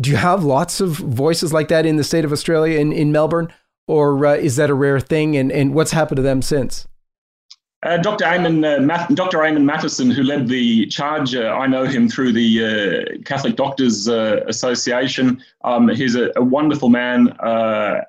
do 0.00 0.10
you 0.10 0.16
have 0.16 0.44
lots 0.44 0.80
of 0.80 0.92
voices 0.92 1.52
like 1.52 1.68
that 1.68 1.86
in 1.86 1.96
the 1.96 2.04
state 2.04 2.24
of 2.24 2.32
Australia, 2.32 2.78
in, 2.78 2.92
in 2.92 3.12
Melbourne? 3.12 3.52
Or 3.86 4.24
uh, 4.24 4.34
is 4.34 4.56
that 4.56 4.70
a 4.70 4.74
rare 4.74 5.00
thing? 5.00 5.36
And, 5.36 5.50
and 5.50 5.74
what's 5.74 5.92
happened 5.92 6.16
to 6.16 6.22
them 6.22 6.42
since? 6.42 6.86
Uh, 7.84 7.96
Dr. 7.96 8.24
Eamon, 8.24 8.64
uh, 8.64 8.80
Math- 8.80 9.14
Dr. 9.14 9.38
Eamon 9.38 9.62
Mathieson, 9.62 10.10
who 10.10 10.24
led 10.24 10.48
the 10.48 10.86
charge, 10.86 11.36
uh, 11.36 11.50
I 11.50 11.68
know 11.68 11.84
him 11.84 12.08
through 12.08 12.32
the 12.32 12.64
uh, 12.64 13.22
Catholic 13.24 13.54
Doctors 13.54 14.08
uh, 14.08 14.40
Association. 14.48 15.40
Um, 15.64 15.88
he's 15.88 16.16
a, 16.16 16.32
a, 16.34 16.42
wonderful 16.42 16.88
man, 16.88 17.32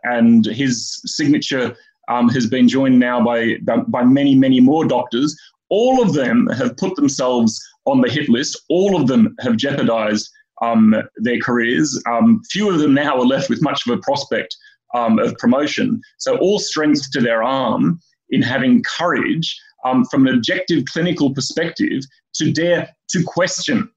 and 0.04 0.44
his 0.44 1.02
signature 1.06 1.76
um, 2.08 2.30
has 2.30 2.48
been 2.48 2.68
joined 2.68 3.00
now 3.00 3.24
by, 3.24 3.58
by 3.88 4.04
many, 4.04 4.34
many 4.34 4.60
more 4.60 4.86
doctors. 4.86 5.40
All 5.70 6.02
of 6.02 6.14
them 6.14 6.48
have 6.48 6.76
put 6.78 6.96
themselves 6.96 7.64
on 7.86 8.02
the 8.02 8.10
hit 8.10 8.28
list. 8.28 8.60
All 8.70 9.00
of 9.00 9.08
them 9.08 9.36
have 9.40 9.56
jeopardized 9.56 10.32
um, 10.64 10.96
their 11.18 11.40
careers. 11.40 12.02
Um, 12.08 12.42
few 12.50 12.72
of 12.72 12.80
them 12.80 12.96
now 12.96 13.18
are 13.18 13.26
left 13.26 13.50
with 13.50 13.62
much 13.62 13.86
of 13.86 13.96
a 13.96 14.02
prospect 14.02 14.58
um, 14.96 15.20
of 15.20 15.38
promotion. 15.38 16.02
So, 16.18 16.38
all 16.38 16.58
strength 16.58 17.12
to 17.12 17.22
their 17.22 17.44
arm 17.44 18.00
in 18.30 18.42
having 18.42 18.84
courage 18.84 19.60
um, 19.86 20.06
from 20.06 20.28
an 20.28 20.36
objective 20.36 20.84
clinical 20.86 21.34
perspective 21.34 22.04
to 22.36 22.52
dare 22.52 22.90
to 23.10 23.24
question 23.24 23.90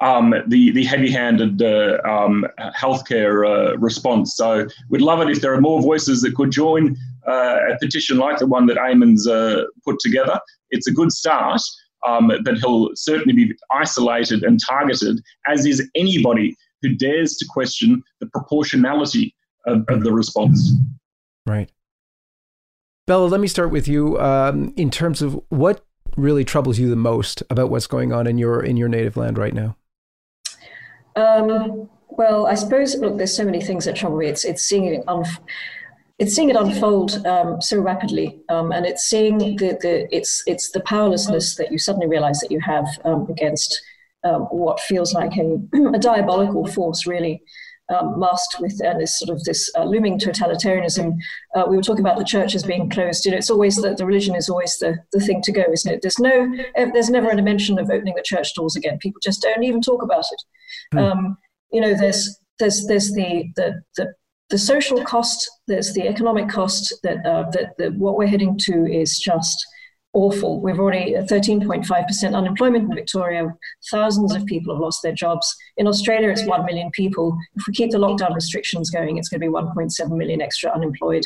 um, 0.00 0.34
the, 0.48 0.70
the 0.72 0.84
heavy 0.84 1.10
handed 1.10 1.62
uh, 1.62 1.98
um, 2.04 2.46
healthcare 2.78 3.46
uh, 3.46 3.78
response. 3.78 4.36
So 4.36 4.66
we'd 4.90 5.00
love 5.00 5.20
it 5.20 5.30
if 5.30 5.40
there 5.40 5.54
are 5.54 5.60
more 5.60 5.80
voices 5.80 6.20
that 6.22 6.34
could 6.34 6.50
join 6.50 6.96
uh, 7.26 7.56
a 7.72 7.78
petition 7.80 8.18
like 8.18 8.38
the 8.38 8.46
one 8.46 8.66
that 8.66 8.76
Eamon's 8.76 9.26
uh, 9.26 9.64
put 9.84 9.98
together. 10.00 10.38
It's 10.70 10.86
a 10.86 10.92
good 10.92 11.12
start, 11.12 11.60
um, 12.06 12.30
but 12.44 12.58
he'll 12.58 12.90
certainly 12.94 13.32
be 13.32 13.54
isolated 13.72 14.42
and 14.42 14.60
targeted, 14.60 15.20
as 15.46 15.64
is 15.64 15.88
anybody 15.94 16.56
who 16.82 16.94
dares 16.94 17.36
to 17.38 17.46
question 17.48 18.02
the 18.20 18.26
proportionality 18.26 19.34
of, 19.66 19.84
of 19.88 20.04
the 20.04 20.12
response. 20.12 20.72
Right. 21.46 21.70
Bella, 23.06 23.26
let 23.26 23.40
me 23.40 23.46
start 23.46 23.70
with 23.70 23.86
you. 23.86 24.18
Um, 24.18 24.74
in 24.76 24.90
terms 24.90 25.22
of 25.22 25.40
what 25.48 25.84
really 26.16 26.44
troubles 26.44 26.78
you 26.78 26.90
the 26.90 26.96
most 26.96 27.42
about 27.50 27.70
what's 27.70 27.86
going 27.86 28.12
on 28.12 28.26
in 28.26 28.36
your 28.36 28.64
in 28.64 28.76
your 28.76 28.88
native 28.88 29.16
land 29.16 29.38
right 29.38 29.54
now. 29.54 29.76
Um, 31.14 31.88
well, 32.08 32.46
I 32.46 32.54
suppose 32.54 32.96
look, 32.96 33.16
there's 33.16 33.34
so 33.34 33.44
many 33.44 33.60
things 33.60 33.84
that 33.84 33.94
trouble 33.94 34.18
me. 34.18 34.26
It's 34.26 34.44
it's 34.44 34.62
seeing 34.62 34.86
it 34.86 35.06
unf- 35.06 35.38
it's 36.18 36.34
seeing 36.34 36.50
it 36.50 36.56
unfold 36.56 37.24
um, 37.26 37.60
so 37.60 37.78
rapidly, 37.78 38.40
um, 38.48 38.72
and 38.72 38.84
it's 38.84 39.04
seeing 39.04 39.38
the, 39.38 39.78
the 39.80 40.08
it's 40.10 40.42
it's 40.46 40.72
the 40.72 40.80
powerlessness 40.80 41.54
that 41.56 41.70
you 41.70 41.78
suddenly 41.78 42.08
realize 42.08 42.40
that 42.40 42.50
you 42.50 42.58
have 42.60 42.86
um, 43.04 43.26
against 43.30 43.82
um, 44.24 44.42
what 44.44 44.80
feels 44.80 45.14
like 45.14 45.36
a, 45.36 45.60
a 45.94 45.98
diabolical 45.98 46.66
force, 46.66 47.06
really 47.06 47.42
um, 47.94 48.18
masked 48.18 48.56
with 48.60 48.80
uh, 48.84 48.98
this 48.98 49.18
sort 49.18 49.30
of 49.30 49.42
this 49.44 49.70
uh, 49.76 49.84
looming 49.84 50.18
totalitarianism. 50.18 51.16
Uh, 51.54 51.64
we 51.68 51.76
were 51.76 51.82
talking 51.82 52.04
about 52.04 52.18
the 52.18 52.24
churches 52.24 52.62
being 52.62 52.90
closed. 52.90 53.24
You 53.24 53.30
know, 53.30 53.38
it's 53.38 53.50
always 53.50 53.76
that 53.76 53.96
the 53.96 54.06
religion 54.06 54.34
is 54.34 54.48
always 54.48 54.76
the, 54.78 54.96
the 55.12 55.20
thing 55.20 55.42
to 55.42 55.52
go, 55.52 55.64
isn't 55.72 55.92
it? 55.92 56.02
There's 56.02 56.18
no, 56.18 56.52
there's 56.74 57.10
never 57.10 57.30
a 57.30 57.42
mention 57.42 57.78
of 57.78 57.90
opening 57.90 58.14
the 58.16 58.22
church 58.24 58.54
doors 58.54 58.76
again. 58.76 58.98
People 58.98 59.20
just 59.22 59.42
don't 59.42 59.64
even 59.64 59.80
talk 59.80 60.02
about 60.02 60.24
it. 60.30 60.42
Mm. 60.94 61.10
Um, 61.10 61.38
you 61.72 61.80
know, 61.80 61.94
there's 61.94 62.38
there's 62.58 62.86
there's 62.86 63.12
the 63.12 63.50
the 63.56 63.80
the 63.96 64.12
the 64.50 64.58
social 64.58 65.02
cost, 65.02 65.48
there's 65.66 65.92
the 65.92 66.06
economic 66.06 66.48
cost 66.48 66.94
that 67.02 67.24
uh, 67.26 67.50
that, 67.50 67.76
that 67.78 67.94
what 67.94 68.16
we're 68.16 68.26
heading 68.26 68.56
to 68.60 68.86
is 68.86 69.18
just 69.18 69.64
awful. 70.16 70.62
We've 70.62 70.80
already 70.80 71.12
13.5% 71.12 72.34
unemployment 72.34 72.88
in 72.88 72.94
Victoria. 72.94 73.54
Thousands 73.90 74.34
of 74.34 74.46
people 74.46 74.74
have 74.74 74.80
lost 74.80 75.02
their 75.02 75.12
jobs. 75.12 75.54
In 75.76 75.86
Australia, 75.86 76.30
it's 76.30 76.46
1 76.46 76.64
million 76.64 76.90
people. 76.92 77.36
If 77.54 77.66
we 77.66 77.74
keep 77.74 77.90
the 77.90 77.98
lockdown 77.98 78.34
restrictions 78.34 78.88
going, 78.88 79.18
it's 79.18 79.28
going 79.28 79.42
to 79.42 79.46
be 79.46 79.52
1.7 79.52 80.16
million 80.16 80.40
extra 80.40 80.72
unemployed. 80.72 81.24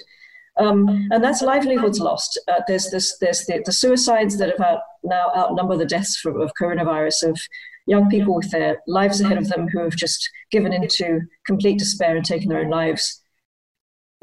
Um, 0.58 1.08
and 1.12 1.22
that's 1.22 1.40
livelihoods 1.40 2.00
lost. 2.00 2.38
Uh, 2.48 2.62
there's 2.66 2.90
this, 2.90 3.16
there's 3.18 3.46
the, 3.46 3.62
the, 3.64 3.72
suicides 3.72 4.36
that 4.38 4.50
have 4.50 4.60
out, 4.60 4.80
now 5.04 5.30
outnumber 5.36 5.76
the 5.76 5.86
deaths 5.86 6.16
from, 6.16 6.40
of 6.40 6.50
coronavirus 6.60 7.30
of 7.30 7.40
young 7.86 8.10
people 8.10 8.34
with 8.34 8.50
their 8.50 8.78
lives 8.88 9.20
ahead 9.20 9.38
of 9.38 9.48
them 9.48 9.68
who 9.68 9.84
have 9.84 9.94
just 9.94 10.28
given 10.50 10.72
into 10.72 11.20
complete 11.46 11.78
despair 11.78 12.16
and 12.16 12.24
taken 12.24 12.48
their 12.48 12.60
own 12.60 12.68
lives, 12.68 13.22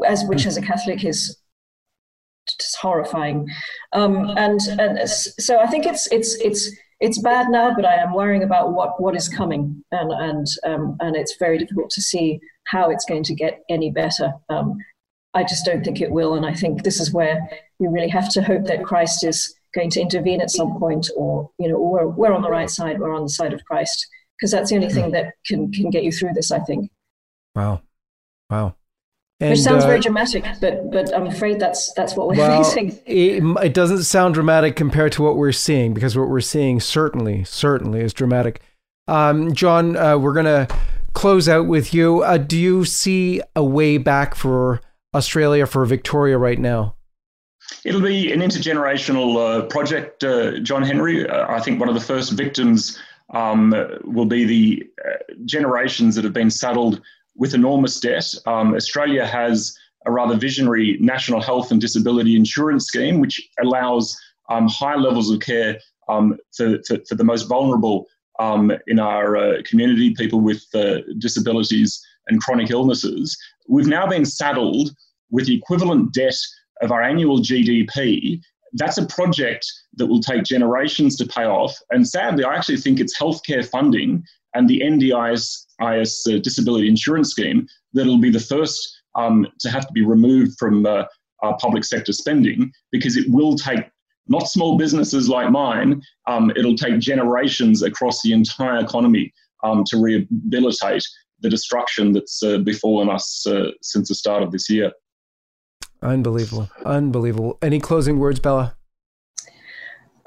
as 0.05 0.25
which 0.25 0.45
as 0.45 0.57
a 0.57 0.61
Catholic 0.61 1.05
is 1.05 1.37
just 2.59 2.77
horrifying. 2.77 3.47
Um, 3.93 4.29
and 4.37 4.59
and 4.79 5.09
so 5.09 5.59
I 5.59 5.67
think 5.67 5.85
it's 5.85 6.07
it's 6.11 6.35
it's 6.35 6.71
it's 6.99 7.21
bad 7.21 7.49
now, 7.49 7.75
but 7.75 7.85
I 7.85 7.95
am 7.95 8.13
worrying 8.13 8.43
about 8.43 8.73
what 8.73 9.01
what 9.01 9.15
is 9.15 9.29
coming, 9.29 9.83
and 9.91 10.11
and 10.11 10.47
um, 10.65 10.97
and 10.99 11.15
it's 11.15 11.35
very 11.37 11.57
difficult 11.57 11.89
to 11.91 12.01
see 12.01 12.39
how 12.67 12.89
it's 12.89 13.05
going 13.05 13.23
to 13.23 13.35
get 13.35 13.63
any 13.69 13.91
better. 13.91 14.33
Um, 14.49 14.77
I 15.33 15.43
just 15.43 15.65
don't 15.65 15.83
think 15.83 16.01
it 16.01 16.11
will, 16.11 16.33
and 16.33 16.45
I 16.45 16.53
think 16.53 16.83
this 16.83 16.99
is 16.99 17.13
where 17.13 17.47
we 17.79 17.87
really 17.87 18.09
have 18.09 18.29
to 18.31 18.41
hope 18.41 18.65
that 18.65 18.83
Christ 18.83 19.23
is 19.23 19.53
going 19.75 19.91
to 19.91 20.01
intervene 20.01 20.41
at 20.41 20.49
some 20.49 20.79
point, 20.79 21.09
or 21.15 21.51
you 21.59 21.69
know, 21.69 21.79
we're, 21.79 22.07
we're 22.07 22.33
on 22.33 22.41
the 22.41 22.49
right 22.49 22.69
side, 22.69 22.99
we're 22.99 23.13
on 23.13 23.23
the 23.23 23.29
side 23.29 23.53
of 23.53 23.63
Christ, 23.65 24.07
because 24.37 24.51
that's 24.51 24.69
the 24.69 24.75
only 24.75 24.89
thing 24.89 25.11
that 25.11 25.33
can 25.45 25.71
can 25.71 25.89
get 25.89 26.03
you 26.03 26.11
through 26.11 26.33
this. 26.33 26.51
I 26.51 26.59
think. 26.59 26.89
Wow, 27.55 27.81
wow. 28.49 28.75
And, 29.39 29.51
Which 29.51 29.59
sounds 29.59 29.83
uh, 29.83 29.87
very 29.87 29.99
dramatic, 29.99 30.45
but 30.59 30.89
but 30.89 31.15
I'm 31.15 31.27
afraid 31.27 31.59
that's 31.59 31.93
that's 31.93 32.15
what 32.15 32.27
we're 32.27 32.35
well, 32.37 32.63
facing. 32.63 32.99
It, 33.05 33.43
it 33.63 33.73
doesn't 33.73 34.03
sound 34.03 34.33
dramatic 34.33 34.75
compared 34.75 35.11
to 35.13 35.21
what 35.21 35.37
we're 35.37 35.51
seeing, 35.51 35.93
because 35.93 36.17
what 36.17 36.27
we're 36.27 36.41
seeing 36.41 36.79
certainly 36.79 37.43
certainly 37.43 38.01
is 38.01 38.13
dramatic. 38.13 38.61
Um, 39.07 39.53
John, 39.53 39.95
uh, 39.95 40.17
we're 40.17 40.33
gonna 40.33 40.67
close 41.13 41.47
out 41.47 41.67
with 41.67 41.93
you. 41.93 42.23
Uh, 42.23 42.37
do 42.37 42.57
you 42.57 42.83
see 42.83 43.41
a 43.55 43.63
way 43.63 43.99
back 43.99 44.33
for 44.33 44.81
Australia 45.13 45.67
for 45.67 45.85
Victoria 45.85 46.39
right 46.39 46.59
now? 46.59 46.95
It'll 47.83 48.01
be 48.01 48.31
an 48.31 48.39
intergenerational 48.39 49.37
uh, 49.37 49.65
project, 49.67 50.23
uh, 50.23 50.59
John 50.59 50.81
Henry. 50.81 51.29
Uh, 51.29 51.45
I 51.47 51.59
think 51.59 51.79
one 51.79 51.89
of 51.89 51.95
the 51.95 52.01
first 52.01 52.31
victims 52.31 52.97
um, 53.33 53.73
will 54.03 54.25
be 54.25 54.45
the 54.45 54.89
generations 55.45 56.15
that 56.15 56.23
have 56.23 56.33
been 56.33 56.49
saddled 56.49 57.01
with 57.37 57.53
enormous 57.53 57.99
debt. 57.99 58.33
Um, 58.45 58.75
Australia 58.75 59.25
has 59.25 59.77
a 60.05 60.11
rather 60.11 60.35
visionary 60.35 60.97
national 60.99 61.41
health 61.41 61.71
and 61.71 61.79
disability 61.79 62.35
insurance 62.35 62.85
scheme, 62.85 63.19
which 63.19 63.41
allows 63.61 64.17
um, 64.49 64.67
high 64.67 64.95
levels 64.95 65.29
of 65.29 65.39
care 65.39 65.79
um, 66.09 66.37
for, 66.55 66.79
for, 66.87 66.97
for, 67.07 67.15
the 67.15 67.23
most 67.23 67.43
vulnerable 67.43 68.07
um, 68.39 68.71
in 68.87 68.99
our 68.99 69.35
uh, 69.35 69.61
community, 69.65 70.13
people 70.15 70.39
with 70.39 70.63
uh, 70.73 70.99
disabilities 71.17 72.01
and 72.27 72.41
chronic 72.41 72.69
illnesses. 72.71 73.37
We've 73.67 73.87
now 73.87 74.07
been 74.07 74.25
saddled 74.25 74.91
with 75.29 75.47
the 75.47 75.55
equivalent 75.55 76.13
debt 76.13 76.37
of 76.81 76.91
our 76.91 77.01
annual 77.01 77.39
GDP. 77.39 78.39
That's 78.73 78.97
a 78.97 79.05
project 79.05 79.65
that 79.95 80.07
will 80.07 80.21
take 80.21 80.43
generations 80.43 81.17
to 81.17 81.25
pay 81.25 81.43
off. 81.43 81.75
And 81.91 82.07
sadly, 82.07 82.43
I 82.43 82.55
actually 82.55 82.77
think 82.77 82.99
it's 82.99 83.17
healthcare 83.17 83.67
funding 83.67 84.23
and 84.53 84.69
the 84.69 84.81
NDIS 84.81 85.65
IS 85.81 86.25
uh, 86.27 86.37
disability 86.39 86.87
insurance 86.87 87.31
scheme 87.31 87.67
that'll 87.93 88.19
be 88.19 88.31
the 88.31 88.39
first 88.39 89.01
um, 89.15 89.47
to 89.59 89.69
have 89.69 89.87
to 89.87 89.93
be 89.93 90.05
removed 90.05 90.57
from 90.57 90.85
uh, 90.85 91.03
our 91.41 91.57
public 91.57 91.83
sector 91.83 92.13
spending 92.13 92.71
because 92.91 93.17
it 93.17 93.25
will 93.29 93.55
take 93.55 93.85
not 94.27 94.47
small 94.49 94.77
businesses 94.77 95.29
like 95.29 95.49
mine, 95.49 96.01
um, 96.27 96.51
it'll 96.51 96.75
take 96.75 96.99
generations 96.99 97.81
across 97.81 98.21
the 98.21 98.33
entire 98.33 98.79
economy 98.79 99.33
um, 99.63 99.83
to 99.87 99.97
rehabilitate 99.97 101.03
the 101.39 101.49
destruction 101.49 102.11
that's 102.11 102.43
uh, 102.43 102.57
befallen 102.59 103.09
us 103.09 103.45
uh, 103.47 103.69
since 103.81 104.09
the 104.09 104.15
start 104.15 104.43
of 104.43 104.51
this 104.51 104.69
year. 104.69 104.91
Unbelievable. 106.01 106.69
Unbelievable. 106.85 107.57
Any 107.61 107.79
closing 107.79 108.19
words, 108.19 108.39
Bella? 108.39 108.75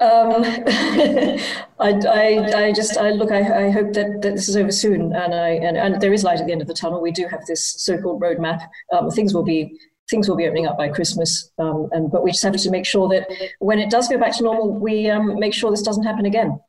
Um, 0.01 0.43
I, 1.79 1.93
I, 2.09 2.51
I, 2.55 2.71
just 2.73 2.97
I 2.97 3.11
look. 3.11 3.31
I, 3.31 3.67
I 3.67 3.69
hope 3.69 3.93
that, 3.93 4.21
that 4.21 4.35
this 4.35 4.49
is 4.49 4.57
over 4.57 4.71
soon, 4.71 5.13
and 5.13 5.33
I 5.33 5.49
and, 5.49 5.77
and 5.77 6.01
there 6.01 6.11
is 6.11 6.23
light 6.23 6.39
at 6.39 6.47
the 6.47 6.51
end 6.51 6.61
of 6.61 6.67
the 6.67 6.73
tunnel. 6.73 7.01
We 7.01 7.11
do 7.11 7.27
have 7.27 7.45
this 7.45 7.63
so-called 7.83 8.19
roadmap. 8.19 8.67
Um, 8.91 9.11
things 9.11 9.33
will 9.33 9.43
be 9.43 9.79
things 10.09 10.27
will 10.27 10.35
be 10.35 10.47
opening 10.47 10.65
up 10.65 10.77
by 10.77 10.89
Christmas, 10.89 11.51
um, 11.59 11.87
and 11.91 12.11
but 12.11 12.23
we 12.23 12.31
just 12.31 12.43
have 12.43 12.55
to 12.55 12.71
make 12.71 12.85
sure 12.85 13.07
that 13.09 13.31
when 13.59 13.77
it 13.77 13.91
does 13.91 14.07
go 14.07 14.17
back 14.17 14.35
to 14.37 14.43
normal, 14.43 14.73
we 14.73 15.07
um, 15.07 15.39
make 15.39 15.53
sure 15.53 15.69
this 15.69 15.83
doesn't 15.83 16.03
happen 16.03 16.25
again. 16.25 16.59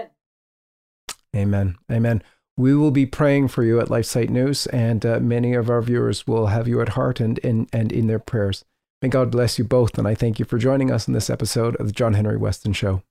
Amen. 1.35 1.77
Amen. 1.91 2.23
We 2.59 2.75
will 2.75 2.91
be 2.91 3.07
praying 3.07 3.49
for 3.49 3.65
you 3.65 3.81
at 3.81 3.89
LifeSite 3.89 4.29
News, 4.29 4.67
and 4.67 5.07
uh, 5.07 5.21
many 5.21 5.55
of 5.55 5.71
our 5.71 5.81
viewers 5.81 6.27
will 6.27 6.49
have 6.49 6.69
you 6.69 6.83
at 6.83 6.91
heart 6.91 7.19
and, 7.19 7.41
and, 7.43 7.67
and 7.73 7.91
in 7.91 8.09
their 8.09 8.19
prayers. 8.19 8.63
May 9.01 9.09
God 9.09 9.31
bless 9.31 9.59
you 9.59 9.65
both, 9.65 9.97
and 9.97 10.07
I 10.07 10.15
thank 10.15 10.39
you 10.39 10.45
for 10.45 10.59
joining 10.59 10.91
us 10.91 11.09
in 11.09 11.15
this 11.15 11.31
episode 11.31 11.77
of 11.77 11.87
the 11.87 11.93
John 11.93 12.13
Henry 12.13 12.37
Weston 12.37 12.75
Show. 12.75 13.03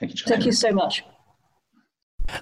Thank 0.00 0.12
you, 0.12 0.16
John. 0.16 0.28
Thank 0.28 0.46
you 0.46 0.52
so 0.52 0.72
much. 0.72 1.04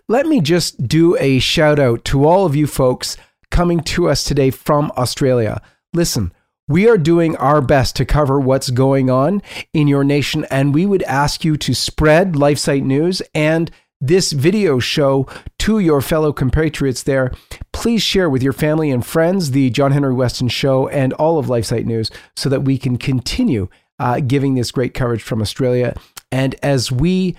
Let 0.09 0.27
me 0.27 0.41
just 0.41 0.87
do 0.87 1.17
a 1.19 1.39
shout 1.39 1.79
out 1.79 2.05
to 2.07 2.25
all 2.25 2.47
of 2.47 2.57
you 2.57 2.67
folks 2.67 3.17
coming 3.51 3.81
to 3.81 4.09
us 4.09 4.25
today 4.25 4.51
from 4.51 4.93
Australia. 4.97 5.61
Listen, 5.93 6.33
we 6.69 6.89
are 6.89 6.97
doing 6.97 7.37
our 7.37 7.61
best 7.61 7.97
to 7.97 8.05
cover 8.05 8.41
what's 8.41 8.71
going 8.71 9.11
on 9.11 9.43
in 9.75 9.89
your 9.89 10.05
nation, 10.05 10.47
and 10.51 10.73
we 10.73 10.87
would 10.87 11.03
ask 11.03 11.45
you 11.45 11.57
to 11.59 11.75
spread 11.75 12.33
LifeSite 12.33 12.85
News 12.85 13.21
and 13.35 13.71
this 14.01 14.33
video 14.33 14.79
show 14.79 15.27
to 15.59 15.79
your 15.79 16.01
fellow 16.01 16.33
compatriots 16.33 17.03
there. 17.03 17.33
Please 17.73 18.03
share 18.03 18.31
with 18.31 18.43
your 18.43 18.53
family 18.53 18.91
and 18.91 19.05
friends 19.05 19.51
the 19.51 19.71
John 19.71 19.93
Henry 19.93 20.15
Weston 20.15 20.49
Show 20.49 20.89
and 20.89 21.13
all 21.15 21.39
of 21.39 21.47
LifeSite 21.47 21.85
News 21.85 22.11
so 22.35 22.49
that 22.49 22.63
we 22.63 22.79
can 22.79 22.97
continue 22.97 23.69
uh, 23.99 24.21
giving 24.21 24.55
this 24.55 24.73
great 24.73 24.95
coverage 24.95 25.23
from 25.23 25.41
Australia. 25.41 25.95
And 26.33 26.57
as 26.63 26.91
we 26.91 27.37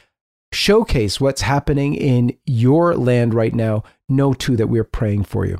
showcase 0.54 1.20
what's 1.20 1.42
happening 1.42 1.96
in 1.96 2.38
your 2.46 2.96
land 2.96 3.34
right 3.34 3.54
now, 3.54 3.84
know 4.08 4.34
too 4.34 4.56
that 4.56 4.68
we're 4.68 4.84
praying 4.84 5.24
for 5.24 5.46
you. 5.46 5.58